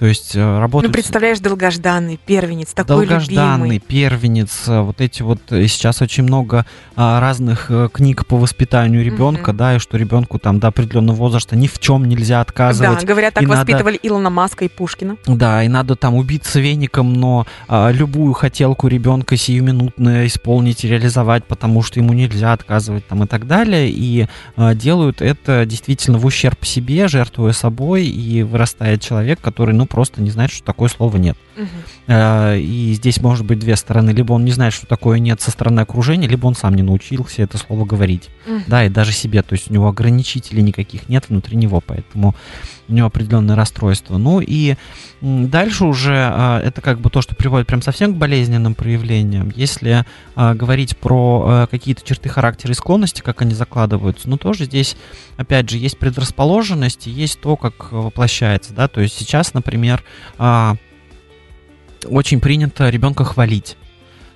То 0.00 0.06
есть 0.06 0.34
э, 0.34 0.40
Ну, 0.42 0.58
работают... 0.60 0.92
с- 0.92 0.96
представляешь, 0.96 1.40
долгожданный 1.40 2.18
первенец, 2.24 2.72
такой 2.72 3.06
Долгожданный 3.06 3.68
любимый. 3.74 3.78
первенец, 3.80 4.66
э, 4.66 4.80
вот 4.80 4.98
эти 5.02 5.20
вот 5.20 5.40
э, 5.50 5.66
сейчас 5.66 6.00
очень 6.00 6.22
много 6.22 6.64
а, 6.96 7.20
разных 7.20 7.70
книг 7.92 8.24
по 8.26 8.36
воспитанию 8.38 9.04
ребенка, 9.04 9.50
Мгм. 9.50 9.56
да, 9.58 9.76
и 9.76 9.78
что 9.78 9.98
ребенку 9.98 10.38
там 10.38 10.58
до 10.58 10.68
определенного 10.68 11.16
возраста 11.16 11.54
ни 11.54 11.66
в 11.66 11.78
чем 11.80 12.06
нельзя 12.06 12.36
Да, 12.36 12.40
отказывать. 12.40 13.04
говорят, 13.04 13.34
так 13.34 13.42
и 13.42 13.46
надо- 13.46 13.58
воспитывали 13.60 14.00
Илона 14.02 14.30
Маска 14.30 14.64
и 14.64 14.68
Пушкина. 14.68 15.18
Да, 15.26 15.62
и 15.62 15.68
надо 15.68 15.96
там 15.96 16.14
убиться 16.14 16.60
веником, 16.60 17.12
но 17.12 17.46
а, 17.68 17.90
любую 17.90 18.32
хотелку 18.32 18.88
ребенка 18.88 19.36
сиюминутно 19.36 20.26
исполнить 20.26 20.82
и 20.84 20.88
реализовать, 20.88 21.44
потому 21.44 21.82
что 21.82 22.00
ему 22.00 22.14
нельзя 22.14 22.54
отказывать 22.54 23.06
там 23.06 23.24
и 23.24 23.26
так 23.26 23.46
далее. 23.46 23.90
И 23.90 24.26
а, 24.56 24.74
делают 24.74 25.20
это 25.20 25.66
действительно 25.66 26.16
в 26.16 26.24
ущерб 26.24 26.64
себе, 26.64 27.06
жертвуя 27.06 27.52
собой, 27.52 28.06
и 28.06 28.42
вырастает 28.42 29.02
человек, 29.02 29.40
который, 29.42 29.74
ну, 29.74 29.86
просто 29.90 30.22
не 30.22 30.30
знает, 30.30 30.50
что 30.50 30.64
такое 30.64 30.88
слово 30.88 31.18
нет. 31.18 31.36
А, 32.06 32.56
И 32.56 32.94
здесь 32.94 33.20
может 33.20 33.44
быть 33.44 33.58
две 33.58 33.76
стороны. 33.76 34.10
Либо 34.10 34.32
он 34.32 34.44
не 34.44 34.52
знает, 34.52 34.72
что 34.72 34.86
такое 34.86 35.18
нет 35.18 35.40
со 35.42 35.50
стороны 35.50 35.80
окружения, 35.80 36.28
либо 36.28 36.46
он 36.46 36.54
сам 36.54 36.74
не 36.74 36.82
научился 36.82 37.42
это 37.42 37.58
слово 37.58 37.84
говорить. 37.84 38.30
Мгм. 38.46 38.64
Да, 38.68 38.84
и 38.84 38.88
даже 38.88 39.12
себе. 39.12 39.42
То 39.42 39.54
есть 39.54 39.70
у 39.70 39.74
него 39.74 39.88
ограничителей 39.88 40.62
никаких 40.62 41.08
нет 41.08 41.28
внутри 41.28 41.56
него, 41.56 41.82
поэтому 41.84 42.34
у 42.88 42.92
него 42.92 43.06
определенное 43.08 43.56
расстройство. 43.56 44.16
Ну 44.16 44.40
и 44.40 44.76
дальше 45.20 45.84
уже 45.84 46.14
а, 46.16 46.60
это 46.60 46.80
как 46.80 47.00
бы 47.00 47.10
то, 47.10 47.20
что 47.20 47.34
приводит 47.34 47.66
прям 47.66 47.82
совсем 47.82 48.14
к 48.14 48.16
болезненным 48.16 48.74
проявлениям. 48.74 49.52
Если 49.54 50.04
а, 50.34 50.54
говорить 50.54 50.96
про 50.96 51.68
какие-то 51.70 52.02
черты 52.04 52.28
характера 52.28 52.72
и 52.72 52.74
склонности, 52.74 53.20
как 53.20 53.42
они 53.42 53.54
закладываются, 53.54 54.28
ну 54.28 54.38
тоже 54.38 54.64
здесь, 54.64 54.96
опять 55.36 55.68
же, 55.68 55.76
есть 55.76 55.98
предрасположенность 55.98 57.06
есть 57.06 57.40
то, 57.40 57.56
как 57.56 57.92
воплощается, 57.92 58.72
да, 58.72 58.88
то 58.88 59.00
есть 59.00 59.16
сейчас, 59.16 59.52
например, 59.54 59.79
а, 60.38 60.76
очень 62.06 62.40
принято 62.40 62.88
ребенка 62.88 63.24
хвалить. 63.24 63.76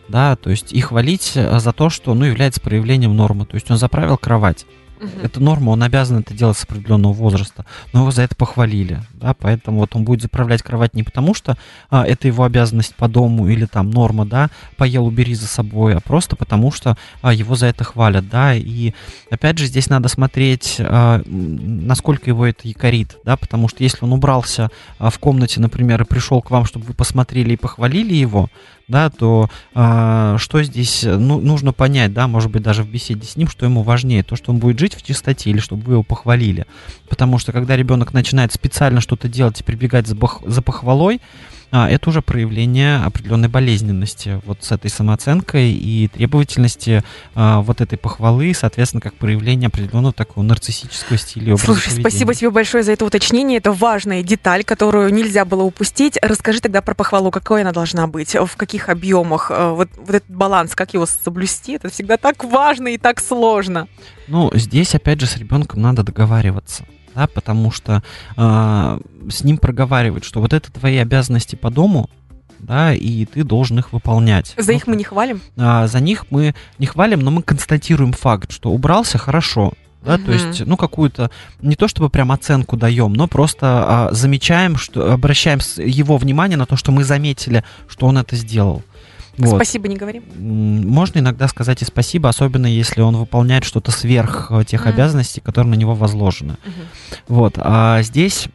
Да, 0.08 0.36
то 0.36 0.50
есть 0.50 0.72
и 0.72 0.80
хвалить 0.80 1.32
э, 1.34 1.58
за 1.58 1.72
то, 1.72 1.88
что 1.88 2.12
ну, 2.14 2.26
является 2.26 2.60
проявлением 2.60 3.16
нормы. 3.16 3.46
То 3.46 3.54
есть 3.54 3.70
он 3.70 3.78
заправил 3.78 4.18
кровать. 4.18 4.66
Мгм. 5.00 5.10
Это 5.22 5.40
норма, 5.40 5.70
он 5.70 5.82
обязан 5.82 6.20
это 6.20 6.34
делать 6.34 6.56
с 6.56 6.64
определенного 6.64 7.12
возраста. 7.12 7.64
Но 7.92 8.00
его 8.00 8.10
за 8.10 8.22
это 8.22 8.36
похвалили. 8.36 9.02
Да, 9.12 9.34
поэтому 9.34 9.80
вот 9.80 9.94
он 9.96 10.04
будет 10.04 10.22
заправлять 10.22 10.62
кровать 10.62 10.94
не 10.94 11.02
потому, 11.02 11.34
что 11.34 11.56
а, 11.90 12.06
это 12.06 12.28
его 12.28 12.44
обязанность 12.44 12.94
по 12.94 13.08
дому 13.08 13.48
или 13.48 13.66
там 13.66 13.90
норма, 13.90 14.24
да, 14.24 14.50
поел, 14.76 15.06
убери 15.06 15.34
за 15.34 15.46
собой, 15.46 15.94
а 15.94 16.00
просто 16.00 16.36
потому, 16.36 16.70
что 16.70 16.96
а, 17.22 17.32
его 17.32 17.54
за 17.54 17.66
это 17.66 17.84
хвалят, 17.84 18.28
да. 18.28 18.54
И 18.54 18.92
опять 19.30 19.58
же 19.58 19.66
здесь 19.66 19.88
надо 19.88 20.08
смотреть, 20.08 20.76
а, 20.78 21.22
насколько 21.26 22.30
его 22.30 22.46
это 22.46 22.68
якорит, 22.68 23.16
да, 23.24 23.36
потому 23.36 23.68
что 23.68 23.82
если 23.82 24.04
он 24.04 24.12
убрался 24.12 24.70
а, 24.98 25.10
в 25.10 25.18
комнате, 25.18 25.60
например, 25.60 26.02
и 26.02 26.06
пришел 26.06 26.40
к 26.40 26.50
вам, 26.50 26.64
чтобы 26.64 26.86
вы 26.86 26.94
посмотрели 26.94 27.54
и 27.54 27.56
похвалили 27.56 28.14
его, 28.14 28.48
да, 28.88 29.10
то 29.10 29.48
а, 29.74 30.36
что 30.38 30.62
здесь 30.62 31.04
э, 31.04 31.16
ну, 31.16 31.40
нужно 31.40 31.72
понять, 31.72 32.12
да, 32.12 32.28
может 32.28 32.50
быть, 32.50 32.62
даже 32.62 32.82
в 32.82 32.88
беседе 32.88 33.26
с 33.26 33.36
ним, 33.36 33.48
что 33.48 33.64
ему 33.64 33.82
важнее, 33.82 34.22
то, 34.22 34.36
что 34.36 34.52
он 34.52 34.58
будет 34.58 34.78
жить 34.78 34.94
в 34.94 35.02
чистоте 35.02 35.50
или 35.50 35.58
чтобы 35.58 35.82
вы 35.82 35.92
его 35.94 36.02
похвалили. 36.02 36.66
Потому 37.08 37.38
что 37.38 37.52
когда 37.52 37.76
ребенок 37.76 38.12
начинает 38.12 38.52
специально 38.52 39.00
что-то 39.00 39.28
делать 39.28 39.60
и 39.60 39.64
прибегать 39.64 40.06
за, 40.06 40.14
бах- 40.14 40.46
за 40.48 40.62
похвалой, 40.62 41.20
а, 41.76 41.90
это 41.90 42.08
уже 42.08 42.22
проявление 42.22 42.98
определенной 42.98 43.48
болезненности 43.48 44.40
вот 44.46 44.62
с 44.62 44.70
этой 44.70 44.92
самооценкой 44.92 45.72
и 45.72 46.06
требовательности 46.06 47.02
а, 47.34 47.62
вот 47.62 47.80
этой 47.80 47.98
похвалы, 47.98 48.54
соответственно, 48.54 49.00
как 49.00 49.14
проявление 49.14 49.66
определенного 49.66 50.12
такого 50.12 50.44
нарциссического 50.44 51.18
стиля 51.18 51.56
Слушай, 51.56 51.86
поведения. 51.86 52.08
спасибо 52.08 52.32
тебе 52.32 52.50
большое 52.50 52.84
за 52.84 52.92
это 52.92 53.04
уточнение. 53.04 53.58
Это 53.58 53.72
важная 53.72 54.22
деталь, 54.22 54.62
которую 54.62 55.12
нельзя 55.12 55.44
было 55.44 55.64
упустить. 55.64 56.16
Расскажи 56.22 56.60
тогда 56.60 56.80
про 56.80 56.94
похвалу, 56.94 57.32
какой 57.32 57.62
она 57.62 57.72
должна 57.72 58.06
быть, 58.06 58.36
в 58.36 58.56
каких 58.56 58.88
объемах, 58.88 59.50
э, 59.50 59.70
вот, 59.70 59.88
вот 59.96 60.14
этот 60.14 60.30
баланс, 60.30 60.76
как 60.76 60.94
его 60.94 61.06
соблюсти, 61.06 61.72
это 61.72 61.88
всегда 61.88 62.18
так 62.18 62.44
важно 62.44 62.94
и 62.94 62.98
так 62.98 63.18
сложно. 63.20 63.88
Ну, 64.28 64.48
здесь, 64.54 64.94
опять 64.94 65.20
же, 65.20 65.26
с 65.26 65.36
ребенком 65.36 65.82
надо 65.82 66.04
договариваться, 66.04 66.84
да, 67.14 67.26
потому 67.26 67.70
что 67.70 68.02
а, 68.36 68.98
с 69.30 69.44
ним 69.44 69.58
проговаривать, 69.58 70.24
что 70.24 70.40
вот 70.40 70.52
это 70.52 70.72
твои 70.72 70.96
обязанности 70.98 71.56
по 71.56 71.70
дому, 71.70 72.08
да, 72.58 72.94
и 72.94 73.24
ты 73.26 73.44
должен 73.44 73.78
их 73.78 73.92
выполнять. 73.92 74.54
За 74.56 74.72
Ну, 74.72 74.76
их 74.78 74.86
мы 74.86 74.96
не 74.96 75.04
хвалим. 75.04 75.40
а, 75.56 75.86
за 75.86 76.00
них 76.00 76.26
мы 76.30 76.54
не 76.78 76.86
хвалим, 76.86 77.20
но 77.20 77.30
мы 77.30 77.42
констатируем 77.42 78.12
факт, 78.12 78.52
что 78.52 78.70
убрался 78.70 79.18
хорошо. 79.18 79.72
Да, 80.04 80.18
то 80.18 80.24
Мгм. 80.24 80.32
есть, 80.32 80.66
ну, 80.66 80.76
какую-то, 80.76 81.30
не 81.62 81.76
то 81.76 81.88
чтобы 81.88 82.10
прям 82.10 82.30
оценку 82.30 82.76
даем, 82.76 83.14
но 83.14 83.26
просто 83.26 83.66
а, 83.66 84.08
замечаем, 84.12 84.76
что 84.76 85.10
обращаем 85.10 85.60
его 85.78 86.18
внимание 86.18 86.58
на 86.58 86.66
то, 86.66 86.76
что 86.76 86.92
мы 86.92 87.04
заметили, 87.04 87.64
что 87.88 88.06
он 88.06 88.18
это 88.18 88.36
сделал. 88.36 88.82
Вот. 89.38 89.56
Спасибо 89.56 89.88
не 89.88 89.96
говорим. 89.96 90.22
Можно 90.38 91.18
иногда 91.18 91.48
сказать 91.48 91.82
и 91.82 91.84
спасибо, 91.84 92.28
особенно 92.28 92.66
если 92.66 93.00
он 93.00 93.16
выполняет 93.16 93.64
что-то 93.64 93.90
сверх 93.90 94.48
э, 94.50 94.64
тех 94.64 94.82
Мгм. 94.82 94.90
обязанностей, 94.90 95.40
которые 95.40 95.70
на 95.70 95.74
него 95.78 95.94
возложены. 95.94 96.56
Вот, 97.28 97.54
а 97.58 98.00
здесь, 98.02 98.48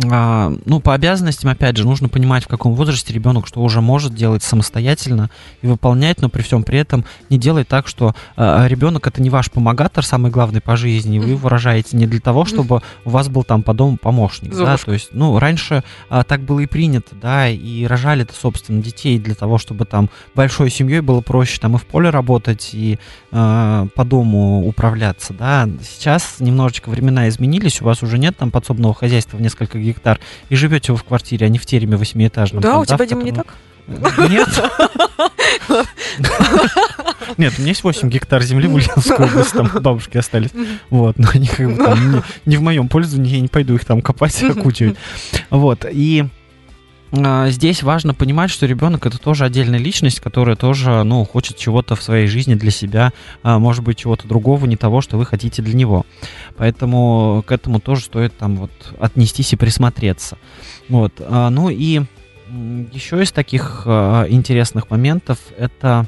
ну, 0.00 0.80
по 0.80 0.94
обязанностям, 0.94 1.50
опять 1.50 1.76
же, 1.76 1.84
нужно 1.84 2.08
понимать, 2.08 2.44
в 2.44 2.48
каком 2.48 2.74
возрасте 2.74 3.12
ребенок 3.12 3.48
что 3.48 3.60
уже 3.60 3.80
может 3.80 4.14
делать 4.14 4.42
самостоятельно 4.42 5.30
и 5.60 5.66
выполнять, 5.66 6.20
но 6.20 6.28
при 6.28 6.42
всем 6.42 6.62
при 6.62 6.78
этом 6.78 7.04
не 7.30 7.38
делать 7.38 7.66
так, 7.66 7.88
что 7.88 8.14
а, 8.36 8.66
ребенок 8.66 9.06
это 9.06 9.20
не 9.20 9.30
ваш 9.30 9.50
помогатор, 9.50 10.04
самый 10.04 10.30
главный 10.30 10.60
по 10.60 10.76
жизни, 10.76 11.16
и 11.16 11.18
вы 11.18 11.30
его 11.30 11.48
рожаете 11.48 11.96
не 11.96 12.06
для 12.06 12.20
того, 12.20 12.44
чтобы 12.44 12.82
у 13.04 13.10
вас 13.10 13.28
был 13.28 13.42
там 13.42 13.62
по 13.62 13.74
дому 13.74 13.96
помощник, 13.96 14.54
да, 14.54 14.76
то 14.76 14.92
есть, 14.92 15.08
ну, 15.12 15.38
раньше 15.38 15.82
а, 16.10 16.22
так 16.22 16.42
было 16.42 16.60
и 16.60 16.66
принято, 16.66 17.16
да, 17.20 17.48
и 17.48 17.84
рожали-то, 17.84 18.34
собственно, 18.34 18.80
детей 18.80 19.18
для 19.18 19.34
того, 19.34 19.58
чтобы 19.58 19.84
там 19.84 20.10
большой 20.34 20.70
семьей 20.70 21.00
было 21.00 21.20
проще 21.22 21.58
там 21.58 21.74
и 21.74 21.78
в 21.78 21.86
поле 21.86 22.10
работать, 22.10 22.70
и 22.72 22.98
э, 23.32 23.86
по 23.94 24.04
дому 24.04 24.66
управляться, 24.66 25.32
да. 25.32 25.68
Сейчас 25.82 26.36
немножечко 26.38 26.88
времена 26.90 27.28
изменились, 27.28 27.80
у 27.80 27.84
вас 27.84 28.02
уже 28.02 28.18
нет 28.18 28.36
там 28.36 28.50
подсобного 28.50 28.94
хозяйства 28.94 29.36
в 29.36 29.40
несколько 29.40 29.78
гектар, 29.88 30.18
и 30.48 30.56
живете 30.56 30.92
вы 30.92 30.98
в 30.98 31.04
квартире, 31.04 31.46
а 31.46 31.48
не 31.48 31.58
в 31.58 31.66
тереме 31.66 31.96
восьмиэтажном. 31.96 32.62
Да, 32.62 32.72
там, 32.72 32.80
у 32.80 32.84
тебя, 32.84 32.96
в 32.96 33.06
Дима, 33.08 33.22
не 33.22 33.30
котором- 33.30 33.46
так? 33.46 34.28
Нет. 34.30 34.48
Нет, 37.38 37.54
у 37.56 37.60
меня 37.60 37.68
есть 37.70 37.84
8 37.84 38.08
гектар 38.08 38.42
земли 38.42 38.68
в 38.68 38.74
Ульяновской 38.74 39.26
области, 39.26 39.54
там 39.54 39.70
бабушки 39.80 40.18
остались. 40.18 40.50
Вот, 40.90 41.18
но 41.18 41.28
они 41.32 41.46
как 41.46 41.70
бы 41.70 41.76
там 41.82 42.12
не, 42.12 42.22
не 42.46 42.56
в 42.56 42.62
моем 42.62 42.88
пользовании, 42.88 43.36
я 43.36 43.40
не 43.40 43.48
пойду 43.48 43.74
их 43.74 43.84
там 43.84 44.00
копать, 44.02 44.42
окучивать. 44.42 44.96
Вот, 45.50 45.86
и 45.90 46.26
здесь 47.12 47.82
важно 47.82 48.12
понимать, 48.12 48.50
что 48.50 48.66
ребенок 48.66 49.06
это 49.06 49.18
тоже 49.18 49.44
отдельная 49.44 49.78
личность, 49.78 50.20
которая 50.20 50.56
тоже, 50.56 51.02
ну, 51.04 51.24
хочет 51.24 51.56
чего-то 51.56 51.96
в 51.96 52.02
своей 52.02 52.26
жизни 52.26 52.54
для 52.54 52.70
себя, 52.70 53.12
а, 53.42 53.58
может 53.58 53.82
быть, 53.82 53.98
чего-то 53.98 54.28
другого, 54.28 54.66
не 54.66 54.76
того, 54.76 55.00
что 55.00 55.16
вы 55.16 55.24
хотите 55.24 55.62
для 55.62 55.74
него. 55.74 56.04
Поэтому 56.56 57.42
к 57.46 57.52
этому 57.52 57.80
тоже 57.80 58.04
стоит 58.04 58.36
там 58.36 58.56
вот 58.56 58.70
отнестись 59.00 59.52
и 59.52 59.56
присмотреться. 59.56 60.36
Вот, 60.88 61.14
а, 61.20 61.48
ну 61.50 61.70
и 61.70 62.02
еще 62.92 63.22
из 63.22 63.32
таких 63.32 63.82
а, 63.86 64.26
интересных 64.28 64.90
моментов 64.90 65.38
это 65.56 66.06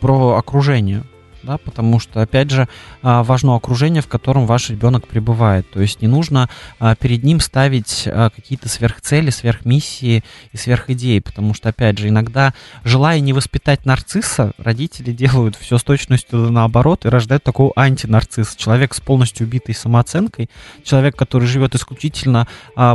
про 0.00 0.36
окружение. 0.36 1.02
Да, 1.48 1.56
потому 1.56 1.98
что, 1.98 2.20
опять 2.20 2.50
же, 2.50 2.68
а, 3.00 3.22
важно 3.22 3.56
окружение, 3.56 4.02
в 4.02 4.06
котором 4.06 4.44
ваш 4.44 4.68
ребенок 4.68 5.08
пребывает. 5.08 5.66
То 5.70 5.80
есть 5.80 6.02
не 6.02 6.06
нужно 6.06 6.50
а, 6.78 6.94
перед 6.94 7.24
ним 7.24 7.40
ставить 7.40 8.04
а, 8.06 8.28
какие-то 8.28 8.68
сверхцели, 8.68 9.30
сверхмиссии 9.30 10.22
и 10.52 10.56
сверхидеи, 10.58 11.20
потому 11.20 11.54
что, 11.54 11.70
опять 11.70 11.96
же, 11.96 12.08
иногда, 12.08 12.52
желая 12.84 13.20
не 13.20 13.32
воспитать 13.32 13.86
нарцисса, 13.86 14.52
родители 14.58 15.10
делают 15.10 15.56
все 15.56 15.78
с 15.78 15.82
точностью 15.82 16.52
наоборот 16.52 17.06
и 17.06 17.08
рождают 17.08 17.44
такого 17.44 17.72
антинарцисса. 17.76 18.54
Человек 18.58 18.92
с 18.92 19.00
полностью 19.00 19.46
убитой 19.46 19.74
самооценкой, 19.74 20.50
человек, 20.84 21.16
который 21.16 21.48
живет 21.48 21.74
исключительно 21.74 22.46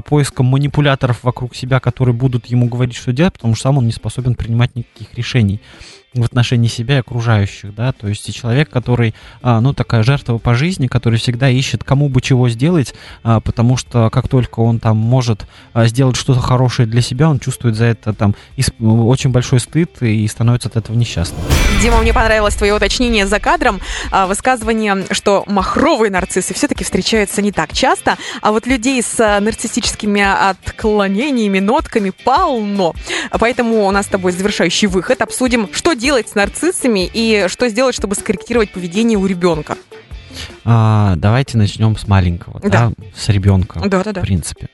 поиском 0.06 0.46
манипуляторов 0.46 1.24
вокруг 1.24 1.56
себя, 1.56 1.80
которые 1.80 2.13
будут 2.13 2.46
ему 2.46 2.68
говорить, 2.68 2.96
что 2.96 3.13
делать, 3.13 3.34
потому 3.34 3.56
что 3.56 3.63
сам 3.63 3.80
он 3.80 3.88
не 3.88 3.94
способен 3.94 4.36
принимать 4.36 4.76
никаких 4.76 5.16
решений 5.16 5.60
в 6.13 6.23
отношении 6.23 6.67
себя 6.67 6.97
и 6.97 6.99
окружающих, 6.99 7.73
да, 7.73 7.91
то 7.91 8.08
есть 8.08 8.28
и 8.30 8.34
человек, 8.34 8.69
который, 8.69 9.15
а, 9.41 9.62
ну, 9.62 9.73
такая 9.73 10.04
жертва 10.04 10.38
по 10.38 10.54
жизни, 10.54 10.88
который 10.88 11.17
всегда 11.17 11.49
ищет, 11.49 11.84
кому 11.84 12.10
бы 12.10 12.21
чего 12.21 12.49
сделать, 12.49 12.93
а, 13.23 13.39
потому 13.39 13.78
что 13.78 14.10
как 14.10 14.28
только 14.28 14.60
он 14.60 14.80
там 14.80 14.97
может 14.97 15.47
а, 15.73 15.88
сделать 15.88 16.15
что-то 16.15 16.39
хорошее 16.39 16.88
для 16.88 17.02
себя, 17.02 17.30
он 17.30 17.39
чувствует 17.39 17.76
за 17.76 17.86
это 17.86 18.13
там 18.13 18.36
очень 18.80 19.32
большой 19.32 19.60
стыд 19.60 20.02
и 20.02 20.28
становится 20.28 20.69
от 20.69 20.78
этого 20.78 20.95
несчастным. 20.95 21.39
Дима, 21.82 21.99
мне 22.02 22.13
понравилось 22.13 22.56
твое 22.56 22.73
уточнение 22.73 23.26
за 23.26 23.39
кадром, 23.39 23.82
высказывание, 24.28 25.06
что 25.12 25.43
махровые 25.47 26.12
нарциссы 26.12 26.54
все-таки 26.54 26.84
встречаются 26.84 27.41
не 27.41 27.52
так 27.52 27.73
часто, 27.73 28.17
а 28.41 28.52
вот 28.52 28.67
людей 28.67 29.02
с 29.02 29.39
нарциссическими 29.39 30.21
отклонениями, 30.21 31.60
нотками 31.60 32.12
полно. 32.12 32.93
Поэтому 33.32 33.86
у 33.88 33.91
нас 33.91 34.06
с 34.06 34.10
тобой 34.10 34.32
завершающий 34.32 34.88
выход. 34.88 35.21
Обсудим, 35.21 35.69
что 35.71 35.93
делать 36.04 36.28
с 36.28 36.36
нарциссами 36.36 37.10
и 37.13 37.46
что 37.48 37.70
сделать, 37.70 37.96
чтобы 37.96 38.16
скорректировать 38.16 38.74
поведение 38.74 39.18
у 39.18 39.26
ребенка. 39.26 39.78
А, 40.65 41.15
давайте 41.17 41.58
начнем 41.58 41.97
с 41.97 42.08
маленького, 42.08 42.60
да, 42.62 42.69
Да. 42.69 42.91
с 43.15 43.30
ребенка. 43.30 43.80
Да-да-да. 43.80 44.21
в 44.21 44.23
принципе. 44.23 44.67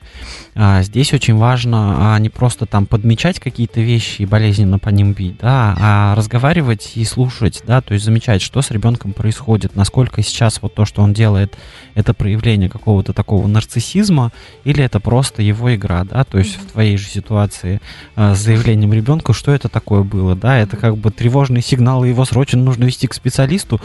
А, 0.55 0.83
здесь 0.83 1.13
очень 1.13 1.35
важно 1.35 2.15
а, 2.15 2.19
не 2.19 2.29
просто 2.29 2.65
там 2.65 2.85
подмечать 2.85 3.39
какие-то 3.39 3.81
вещи 3.81 4.21
и 4.21 4.25
болезненно 4.25 4.77
по 4.77 4.89
ним 4.89 5.13
бить, 5.13 5.37
да, 5.41 5.75
а 5.79 6.15
разговаривать 6.15 6.91
и 6.95 7.05
слушать, 7.05 7.63
да, 7.65 7.81
то 7.81 7.93
есть 7.93 8.05
замечать, 8.05 8.41
что 8.41 8.61
с 8.61 8.69
ребенком 8.71 9.13
происходит, 9.13 9.75
насколько 9.75 10.21
сейчас 10.21 10.61
вот 10.61 10.75
то, 10.75 10.85
что 10.85 11.01
он 11.01 11.13
делает, 11.13 11.57
это 11.95 12.13
проявление 12.13 12.69
какого-то 12.69 13.13
такого 13.13 13.47
нарциссизма 13.47 14.31
или 14.63 14.83
это 14.83 14.99
просто 14.99 15.41
его 15.41 15.73
игра, 15.75 16.03
да, 16.03 16.23
то 16.23 16.37
есть 16.37 16.55
в 16.59 16.71
твоей 16.71 16.97
же 16.97 17.07
ситуации 17.07 17.81
а, 18.15 18.35
с 18.35 18.39
заявлением 18.39 18.93
ребенка, 18.93 19.33
что 19.33 19.51
это 19.51 19.69
такое 19.69 20.03
было, 20.03 20.35
да, 20.35 20.57
это 20.57 20.77
как 20.77 20.97
бы 20.97 21.09
тревожный 21.09 21.61
сигнал, 21.61 22.03
его 22.03 22.25
срочно 22.25 22.59
нужно 22.59 22.83
вести 22.83 23.07
к 23.07 23.13
специалисту, 23.13 23.81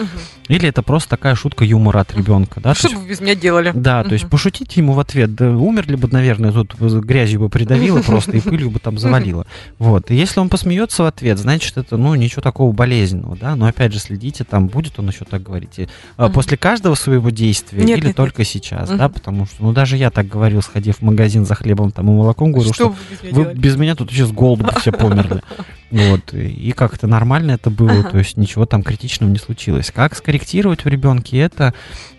или 0.49 0.69
это 0.69 0.83
просто 0.83 1.11
такая 1.11 1.35
шутка 1.35 1.65
юмора 1.65 1.94
от 2.01 2.15
ребенка, 2.15 2.61
да, 2.61 2.75
то 2.75 2.79
Что 2.81 2.91
бы 2.97 3.03
вы 3.03 3.09
без 3.09 3.21
меня 3.21 3.35
делали? 3.35 3.73
да, 3.75 4.03
то 4.05 4.13
есть 4.13 4.25
Мгм. 4.25 4.31
пошутите 4.31 4.81
ему 4.81 4.93
в 4.93 5.01
ответ, 5.01 5.35
да 5.35 5.51
умерли 5.51 5.97
бы, 5.97 6.09
наверное, 6.09 6.53
тут 6.53 6.75
грязью 6.79 7.41
бы 7.41 7.49
придавило 7.49 8.01
просто 8.03 8.37
и 8.37 8.41
пылью 8.41 8.71
бы 8.71 8.79
там 8.79 8.99
завалило. 8.99 9.47
Вот. 9.79 10.11
И 10.11 10.15
если 10.15 10.41
он 10.41 10.49
посмеется 10.49 11.03
в 11.03 11.07
ответ, 11.07 11.39
значит, 11.39 11.77
это, 11.77 11.97
ну, 11.97 12.15
ничего 12.15 12.43
такого 12.43 12.73
болезненного, 12.73 13.37
да, 13.37 13.57
но 13.57 13.67
опять 13.67 13.93
же, 13.93 13.99
следите, 13.99 14.45
там, 14.45 14.67
будет 14.69 14.99
он 14.99 15.09
еще 15.09 15.25
так 15.25 15.43
говорить, 15.43 15.79
и, 15.79 15.89
а, 16.17 16.29
после 16.29 16.57
каждого 16.57 16.95
своего 16.95 17.31
действия 17.31 17.83
Нет, 17.85 17.99
или 17.99 18.07
нет, 18.09 18.17
только 18.17 18.45
сейчас, 18.45 18.91
да, 18.91 19.09
потому 19.09 19.47
что, 19.47 19.57
ну, 19.63 19.73
даже 19.73 19.97
я 19.97 20.11
так 20.11 20.27
говорил, 20.29 20.63
сходив 20.63 20.99
в 20.99 21.03
магазин 21.03 21.45
за 21.47 21.55
хлебом 21.55 21.91
там 21.91 22.09
и 22.09 22.11
молоком, 22.13 22.53
говорю, 22.53 22.73
Что 22.73 22.75
что 22.75 22.89
вы 22.91 22.97
без 23.11 23.23
меня 23.23 23.33
вы 23.35 23.43
делали? 23.45 23.59
без 23.59 23.77
меня 23.77 23.95
тут 23.95 24.11
еще 24.11 24.27
с 24.27 24.33
голоду 24.33 24.65
бы 24.65 24.73
все 24.81 24.93
померли. 24.93 25.43
Вот. 25.95 26.35
И 26.35 26.73
как-то 26.73 27.07
нормально 27.07 27.53
это 27.53 27.71
было, 27.71 27.93
Ага. 28.01 28.11
то 28.11 28.19
есть 28.19 28.37
ничего 28.37 28.67
там 28.67 28.83
критичного 28.83 29.31
не 29.31 29.39
случилось. 29.39 29.93
Как 29.95 30.17
скорректировать 30.17 30.85
в 30.85 30.89
ребенке 30.89 31.39
это? 31.39 31.73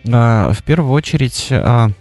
а, 0.09 0.53
В 0.53 0.63
первую 0.63 0.91
очередь 0.93 1.47
вот 1.49 1.91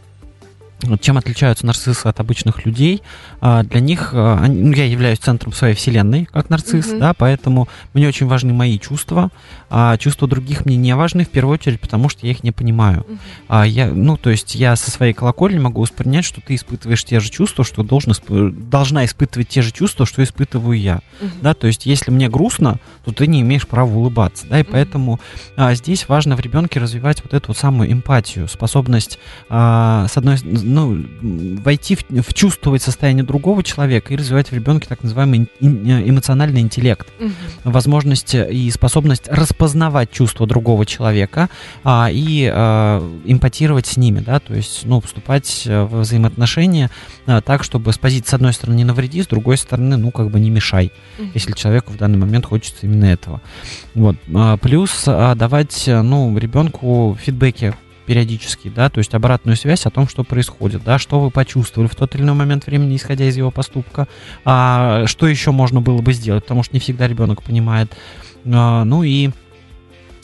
чем 1.01 1.19
отличаются 1.19 1.67
нарциссы 1.67 2.07
от 2.07 2.21
обычных 2.21 2.65
людей? 2.67 3.03
А, 3.41 3.63
Для 3.63 3.81
них, 3.81 4.11
а, 4.13 4.47
ну, 4.47 4.73
я 4.73 4.85
являюсь 4.85 5.19
центром 5.19 5.53
своей 5.53 5.75
вселенной, 5.75 6.27
как 6.27 6.51
нарцисс, 6.51 6.89
Мгм. 6.91 7.01
да, 7.01 7.15
поэтому 7.15 7.69
мне 7.93 8.09
очень 8.09 8.27
важны 8.27 8.53
мои 8.53 8.79
чувства, 8.79 9.31
а 9.71 9.97
чувства 9.97 10.29
других 10.29 10.65
мне 10.67 10.77
не 10.77 10.95
важны 10.95 11.25
в 11.25 11.29
первую 11.29 11.55
очередь, 11.55 11.81
потому 11.81 12.09
что 12.09 12.27
я 12.27 12.33
их 12.33 12.43
не 12.43 12.53
понимаю. 12.53 13.05
Мгм. 13.09 13.19
А 13.49 13.67
я, 13.67 13.89
ну, 13.89 14.17
то 14.17 14.31
есть 14.31 14.55
я 14.55 14.77
со 14.77 14.91
своей 14.91 15.13
колокольни 15.13 15.59
могу 15.59 15.81
воспринять, 15.81 16.25
что 16.25 16.41
ты 16.41 16.55
испытываешь 16.55 17.05
те 17.05 17.21
же 17.21 17.31
чувства, 17.31 17.65
что 17.65 17.83
должен, 17.83 18.13
должна 18.71 19.05
испытывать 19.05 19.49
те 19.49 19.63
же 19.63 19.73
чувства, 19.73 20.07
что 20.07 20.23
испытываю 20.23 20.79
я. 20.79 21.01
Мгм. 21.21 21.31
Да, 21.43 21.55
то 21.55 21.67
есть 21.67 21.87
если 21.87 22.11
мне 22.11 22.29
грустно, 22.29 22.79
то 23.05 23.13
ты 23.13 23.27
не 23.27 23.41
имеешь 23.41 23.67
права 23.67 23.95
улыбаться, 23.95 24.47
да, 24.49 24.61
и 24.61 24.63
Мгм. 24.63 24.73
поэтому 24.73 25.21
а, 25.57 25.75
здесь 25.75 26.09
важно 26.09 26.37
в 26.37 26.41
ребенке 26.41 26.81
развивать 26.81 27.23
вот 27.23 27.35
эту 27.35 27.49
вот 27.49 27.57
самую 27.57 27.93
эмпатию, 27.93 28.49
способность, 28.49 29.19
а, 29.49 30.07
с 30.09 30.17
одной, 30.17 30.39
ну, 30.75 31.05
войти 31.63 31.97
в, 31.97 32.05
в 32.23 32.35
чувствовать 32.35 32.83
состояние 32.83 33.25
другого 33.25 33.63
человека 33.63 34.13
и 34.13 34.17
развивать 34.17 34.51
в 34.51 34.53
ребенке 34.53 34.89
так 34.89 35.03
называемый 35.03 35.49
э, 35.61 35.67
эмоциональный 35.67 36.61
интеллект 36.61 37.07
Мгм. 37.19 37.33
возможность 37.65 38.35
и 38.35 38.71
способность 38.71 39.29
распознавать 39.29 40.11
чувства 40.11 40.47
другого 40.47 40.85
человека 40.85 41.49
а, 41.85 42.09
и 42.11 42.51
а, 42.53 43.01
эмпатировать 43.25 43.87
с 43.87 43.97
ними, 43.97 44.21
да, 44.21 44.41
то 44.41 44.55
есть, 44.55 44.83
ну, 44.85 45.01
вступать 45.01 45.63
э, 45.67 45.85
в 45.85 46.01
взаимоотношения 46.01 46.91
а, 47.27 47.41
так, 47.41 47.65
чтобы 47.65 47.93
с 47.93 47.99
позиции, 47.99 48.31
с 48.31 48.35
одной 48.35 48.53
стороны, 48.53 48.77
не 48.77 48.85
навреди, 48.85 49.23
с 49.23 49.27
другой 49.27 49.57
стороны, 49.57 49.97
ну, 49.97 50.11
как 50.11 50.31
бы 50.31 50.41
не 50.41 50.51
мешай, 50.51 50.93
Мгм. 51.19 51.31
если 51.35 51.53
человеку 51.53 51.93
в 51.93 51.97
данный 51.97 52.19
момент 52.19 52.47
хочется 52.47 52.79
именно 52.83 53.07
этого. 53.07 53.41
Вот. 53.95 54.17
А, 54.35 54.57
Плюс 54.57 55.05
а, 55.07 55.35
давать, 55.35 55.89
э, 55.89 56.03
ну, 56.03 56.37
ребенку 56.37 57.17
фидбэки 57.21 57.75
периодически, 58.07 58.69
да, 58.69 58.91
то 58.91 58.99
есть 58.99 59.15
обратную 59.15 59.57
связь 59.57 59.87
о 59.87 59.91
том, 59.91 60.09
что 60.09 60.25
происходит, 60.25 60.83
да, 60.85 60.99
что 60.99 61.21
вы 61.21 61.31
почувствовали 61.31 61.89
в 61.89 61.95
тот 61.95 62.15
или 62.15 62.23
иной 62.23 62.35
момент 62.35 62.67
времени, 62.67 62.97
исходя 62.97 63.25
из 63.25 63.37
его 63.37 63.51
поступка, 63.51 64.09
а, 64.45 65.07
что 65.07 65.27
еще 65.27 65.51
можно 65.51 65.81
было 65.81 66.01
бы 66.03 66.13
сделать, 66.13 66.45
потому 66.45 66.63
что 66.63 66.75
не 66.75 66.81
всегда 66.81 67.09
ребенок 67.09 67.43
понимает, 67.43 67.97
А, 68.47 68.85
ну 68.85 69.03
и 69.03 69.31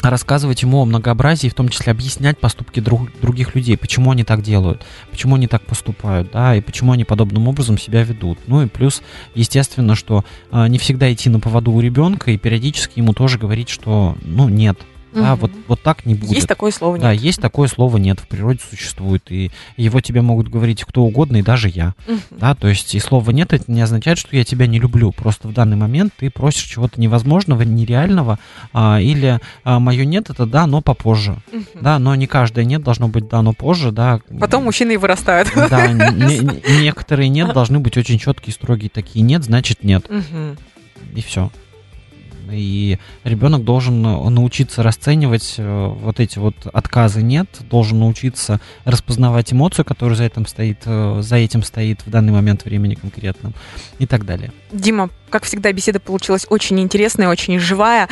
рассказывать 0.03 0.63
ему 0.63 0.81
о 0.81 0.85
многообразии, 0.85 1.49
в 1.49 1.55
том 1.55 1.69
числе 1.69 1.93
объяснять 1.93 2.39
поступки 2.39 2.81
друг- 2.81 3.11
других 3.21 3.55
людей, 3.55 3.77
почему 3.77 4.11
они 4.11 4.25
так 4.25 4.43
делают, 4.43 4.83
почему 5.11 5.35
они 5.37 5.47
так 5.47 5.63
поступают, 5.63 6.31
да, 6.33 6.57
и 6.57 6.61
почему 6.61 6.93
они 6.93 7.05
подобным 7.05 7.49
образом 7.49 7.79
себя 7.79 8.03
ведут. 8.03 8.39
Ну 8.47 8.63
и 8.63 8.67
плюс, 8.67 9.03
естественно, 9.35 9.95
что 9.95 10.25
а, 10.51 10.69
не 10.69 10.79
всегда 10.79 11.13
идти 11.13 11.29
на 11.29 11.41
поводу 11.41 11.73
у 11.73 11.81
ребенка 11.81 12.31
и 12.31 12.39
периодически 12.39 12.99
ему 12.99 13.13
тоже 13.13 13.39
говорить, 13.39 13.69
что, 13.69 14.17
ну, 14.23 14.49
нет, 14.49 14.79
Да, 15.13 15.33
Мгм. 15.33 15.41
вот, 15.41 15.51
вот 15.67 15.83
так 15.83 16.07
не 16.07 16.15
будет. 16.15 16.31
Есть 16.33 16.47
такое 16.49 16.71
слово 16.71 16.99
Да, 16.99 17.13
нет. 17.13 17.21
есть 17.23 17.41
такое 17.41 17.67
слово 17.69 17.97
нет, 17.97 18.21
в 18.21 18.29
природе 18.29 18.61
существует, 18.71 19.23
и 19.31 19.51
его 19.77 20.01
тебе 20.01 20.23
могут 20.23 20.49
говорить 20.49 20.85
кто 20.85 21.03
угодно, 21.03 21.39
и 21.39 21.43
даже 21.43 21.69
я. 21.69 21.95
Мгм. 22.07 22.21
Да, 22.31 22.55
то 22.55 22.69
есть 22.69 22.95
и 22.95 23.01
слово 23.01 23.31
нет, 23.33 23.53
это 23.53 23.65
не 23.73 23.81
означает, 23.81 24.19
что 24.19 24.37
я 24.37 24.45
тебя 24.45 24.67
не 24.69 24.79
люблю. 24.79 25.11
Просто 25.13 25.49
в 25.49 25.53
данный 25.53 25.77
момент 25.77 26.13
ты 26.17 26.31
просишь 26.31 26.63
чего-то 26.65 27.01
невозможного, 27.01 27.63
нереального, 27.63 28.39
а, 28.73 29.01
или 29.01 29.41
мое 29.65 30.05
нет 30.05 30.31
это 30.31 30.47
да, 30.47 30.67
но 30.67 30.81
попозже. 30.81 31.37
Мгм. 31.53 31.65
Да, 31.81 31.99
но 31.99 32.15
не 32.15 32.27
каждое 32.27 32.65
нет 32.65 32.83
должно 32.83 33.09
быть 33.09 33.27
да, 33.29 33.43
но 33.43 33.53
позже, 33.53 33.91
да. 33.93 34.21
Потом 34.39 34.65
мужчины 34.65 34.93
и 34.93 34.97
вырастают. 34.97 35.51
Да, 35.55 35.87
не- 35.93 36.39
не- 36.39 36.83
некоторые 36.83 37.29
нет 37.29 37.53
должны 37.53 37.81
быть 37.81 37.97
очень 37.97 38.19
четкие, 38.19 38.53
строгие 38.55 38.91
такие. 38.91 39.23
Нет, 39.23 39.43
значит 39.45 39.83
нет. 39.85 40.09
И 41.15 41.21
все. 41.23 41.51
И 42.53 42.99
ребенок 43.25 43.65
должен 43.65 44.05
э, 44.05 44.29
научиться 44.31 44.83
расценивать 44.83 45.55
э, 45.59 45.87
вот 45.87 46.21
эти 46.21 46.39
вот 46.39 46.55
отказы 46.73 47.23
нет, 47.23 47.49
должен 47.71 47.99
научиться 47.99 48.61
распознавать 48.85 49.53
эмоцию, 49.53 49.85
которая 49.85 50.17
за 50.17 50.25
этим 50.25 50.47
стоит, 50.47 50.79
э, 50.85 51.21
за 51.23 51.37
этим 51.37 51.63
стоит 51.63 52.01
в 52.05 52.11
данный 52.11 52.33
момент 52.33 52.65
времени 52.65 52.95
конкретно 52.95 53.53
и 53.99 54.07
так 54.07 54.25
далее. 54.25 54.53
Дима, 54.73 55.11
как 55.31 55.45
всегда, 55.45 55.73
беседа 55.73 56.01
получилась 56.01 56.47
очень 56.49 56.81
интересная, 56.81 57.29
очень 57.29 57.59
живая. 57.59 58.09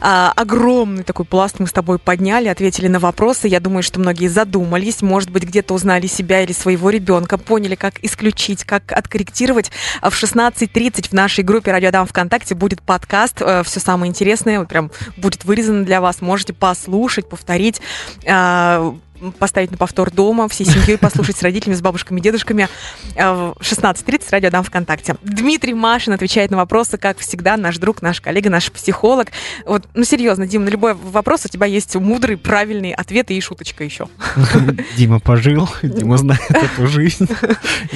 А, 0.00 0.32
огромный 0.34 1.04
такой 1.04 1.24
пласт 1.24 1.58
мы 1.58 1.66
с 1.66 1.72
тобой 1.72 1.98
подняли, 1.98 2.48
ответили 2.48 2.88
на 2.88 2.98
вопросы. 2.98 3.48
Я 3.48 3.60
думаю, 3.60 3.82
что 3.82 4.00
многие 4.00 4.28
задумались, 4.28 5.02
может 5.02 5.30
быть, 5.30 5.44
где-то 5.44 5.74
узнали 5.74 6.06
себя 6.06 6.42
или 6.42 6.52
своего 6.52 6.90
ребенка, 6.90 7.38
поняли, 7.38 7.74
как 7.74 8.02
исключить, 8.02 8.64
как 8.64 8.92
откорректировать. 8.92 9.70
А 10.00 10.10
В 10.10 10.22
16.30 10.22 11.10
в 11.10 11.12
нашей 11.12 11.44
группе 11.44 11.72
«Радио 11.72 11.90
Дам 11.90 12.06
ВКонтакте» 12.06 12.54
будет 12.54 12.82
подкаст. 12.82 13.36
Все 13.36 13.80
самое 13.82 14.08
интересное 14.10 14.64
прям 14.64 14.90
будет 15.16 15.44
вырезано 15.44 15.84
для 15.84 16.00
вас. 16.00 16.20
Можете 16.20 16.52
послушать, 16.52 17.28
повторить. 17.28 17.80
а, 18.26 18.94
поставить 19.38 19.70
на 19.70 19.76
повтор 19.76 20.10
дома, 20.10 20.48
всей 20.48 20.66
семьей 20.66 20.98
послушать 20.98 21.36
с 21.36 21.42
родителями, 21.42 21.76
с 21.76 21.80
бабушками, 21.80 22.20
дедушками. 22.20 22.68
А, 23.16 23.52
В 23.58 23.62
16.30 23.62 24.24
радио 24.30 24.50
Дам 24.50 24.64
ВКонтакте. 24.64 25.16
Дмитрий 25.22 25.74
Машин 25.74 26.12
отвечает 26.12 26.50
на 26.50 26.56
вопросы, 26.56 26.98
как 26.98 27.18
всегда, 27.18 27.56
наш 27.56 27.78
друг, 27.78 28.02
наш 28.02 28.20
коллега, 28.20 28.50
наш 28.50 28.70
психолог. 28.72 29.28
Вот, 29.66 29.84
ну 29.94 30.04
серьезно, 30.04 30.46
Дим, 30.46 30.64
на 30.64 30.68
любой 30.68 30.94
вопрос 30.94 31.44
у 31.44 31.48
тебя 31.48 31.66
есть 31.66 31.94
мудрый, 31.96 32.36
правильный 32.36 32.92
ответ 32.92 33.30
и 33.30 33.40
шуточка 33.40 33.84
еще. 33.84 34.08
Дима 34.96 35.20
пожил, 35.20 35.68
Дима 35.82 36.16
знает 36.16 36.50
эту 36.50 36.86
жизнь, 36.86 37.28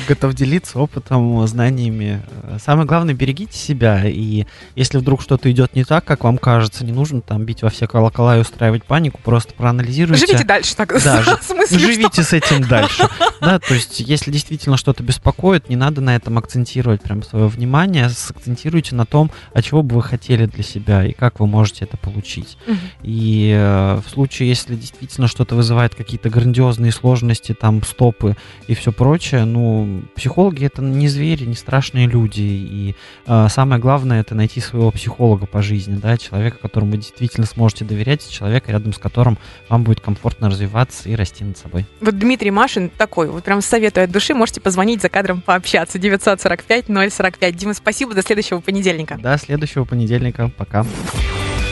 готов 0.09 0.35
делиться 0.35 0.79
опытом, 0.79 1.47
знаниями. 1.47 2.23
Самое 2.65 2.87
главное, 2.87 3.15
берегите 3.15 3.57
себя, 3.57 4.03
и 4.07 4.47
если 4.75 4.99
вдруг 4.99 5.23
что-то 5.23 5.51
идет 5.51 5.75
не 5.75 5.85
так, 5.85 6.05
как 6.05 6.25
вам 6.25 6.39
кажется, 6.39 6.85
не 6.85 6.93
нужно 6.93 7.21
там 7.21 7.45
бить 7.45 7.63
во 7.63 7.71
все 7.71 7.87
колокола 7.87 8.37
и 8.37 8.41
устраивать 8.41 8.85
панику, 8.85 9.21
просто 9.23 9.55
проанализируйте. 9.55 10.27
Живите 10.27 10.45
дальше 10.45 10.77
так. 10.77 11.03
Да, 11.03 11.16
в 11.41 11.45
смысле, 11.45 11.79
что? 11.79 11.93
Живите 11.93 12.23
с 12.23 12.33
этим 12.33 12.67
дальше. 12.67 13.09
Да, 13.39 13.59
то 13.59 13.75
есть, 13.75 14.01
если 14.01 14.33
действительно 14.33 14.77
что-то 14.77 15.03
беспокоит, 15.03 15.69
не 15.69 15.77
надо 15.77 16.01
на 16.01 16.17
этом 16.17 16.39
акцентировать 16.39 17.03
прям 17.03 17.23
свое 17.23 17.47
внимание, 17.47 18.09
сакцентируйте 18.09 18.95
на 18.95 19.05
том, 19.05 19.31
а 19.53 19.63
чего 19.63 19.83
бы 19.83 19.97
вы 19.97 20.03
хотели 20.03 20.47
для 20.47 20.65
себя 20.65 21.05
и 21.05 21.13
как 21.13 21.39
вы 21.39 21.47
можете 21.47 21.85
это 21.85 21.97
получить. 21.97 22.57
И 23.03 23.55
э, 23.55 24.01
в 24.05 24.11
случае, 24.11 24.49
если 24.49 24.75
действительно 24.75 25.29
что-то 25.29 25.55
вызывает 25.55 25.95
какие-то 25.95 26.31
грандиозные 26.31 26.93
сложности, 26.93 27.53
там 27.53 27.83
стопы 27.83 28.37
и 28.67 28.75
все 28.75 28.91
прочее, 28.91 29.45
ну, 29.45 30.03
психологи 30.17 30.65
это 30.65 30.83
не 30.83 31.09
звери, 31.09 31.45
не 31.45 31.55
страшные 31.55 32.07
люди. 32.07 32.41
И 32.41 32.97
э, 33.27 33.47
самое 33.51 33.81
главное 33.81 34.21
это 34.21 34.35
найти 34.35 34.61
своего 34.61 34.91
психолога 34.91 35.47
по 35.47 35.63
жизни, 35.63 35.97
да, 35.97 36.17
человека, 36.17 36.59
которому 36.59 36.93
вы 36.93 36.99
действительно 36.99 37.47
сможете 37.47 37.85
доверять, 37.85 38.29
человека, 38.29 38.73
рядом 38.73 38.93
с 38.93 38.99
которым 38.99 39.39
вам 39.69 39.85
будет 39.85 40.01
комфортно 40.01 40.49
развиваться 40.49 41.06
и 41.07 41.15
расти 41.15 41.45
над 41.45 41.57
собой. 41.57 41.87
Вот 42.01 42.19
Дмитрий 42.19 42.51
Машин 42.51 42.91
такой, 42.91 43.29
вот 43.29 43.45
прям 43.45 43.63
советую 43.63 44.05
от 44.05 44.11
души, 44.11 44.35
можете 44.35 44.61
позвонить 44.61 45.03
за 45.03 45.09
кадром 45.09 45.41
пообщаться. 45.41 45.99
945-045. 45.99 47.53
Дима, 47.53 47.75
спасибо, 47.75 48.15
до 48.15 48.23
следующего 48.23 48.61
понедельника. 48.61 49.17
До 49.17 49.37
следующего 49.39 49.85
понедельника. 49.85 50.51
Пока. 50.57 50.85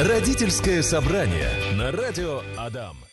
Родительское 0.00 0.82
собрание 0.82 1.50
на 1.76 1.92
радио 1.92 2.42
Адам. 2.56 3.03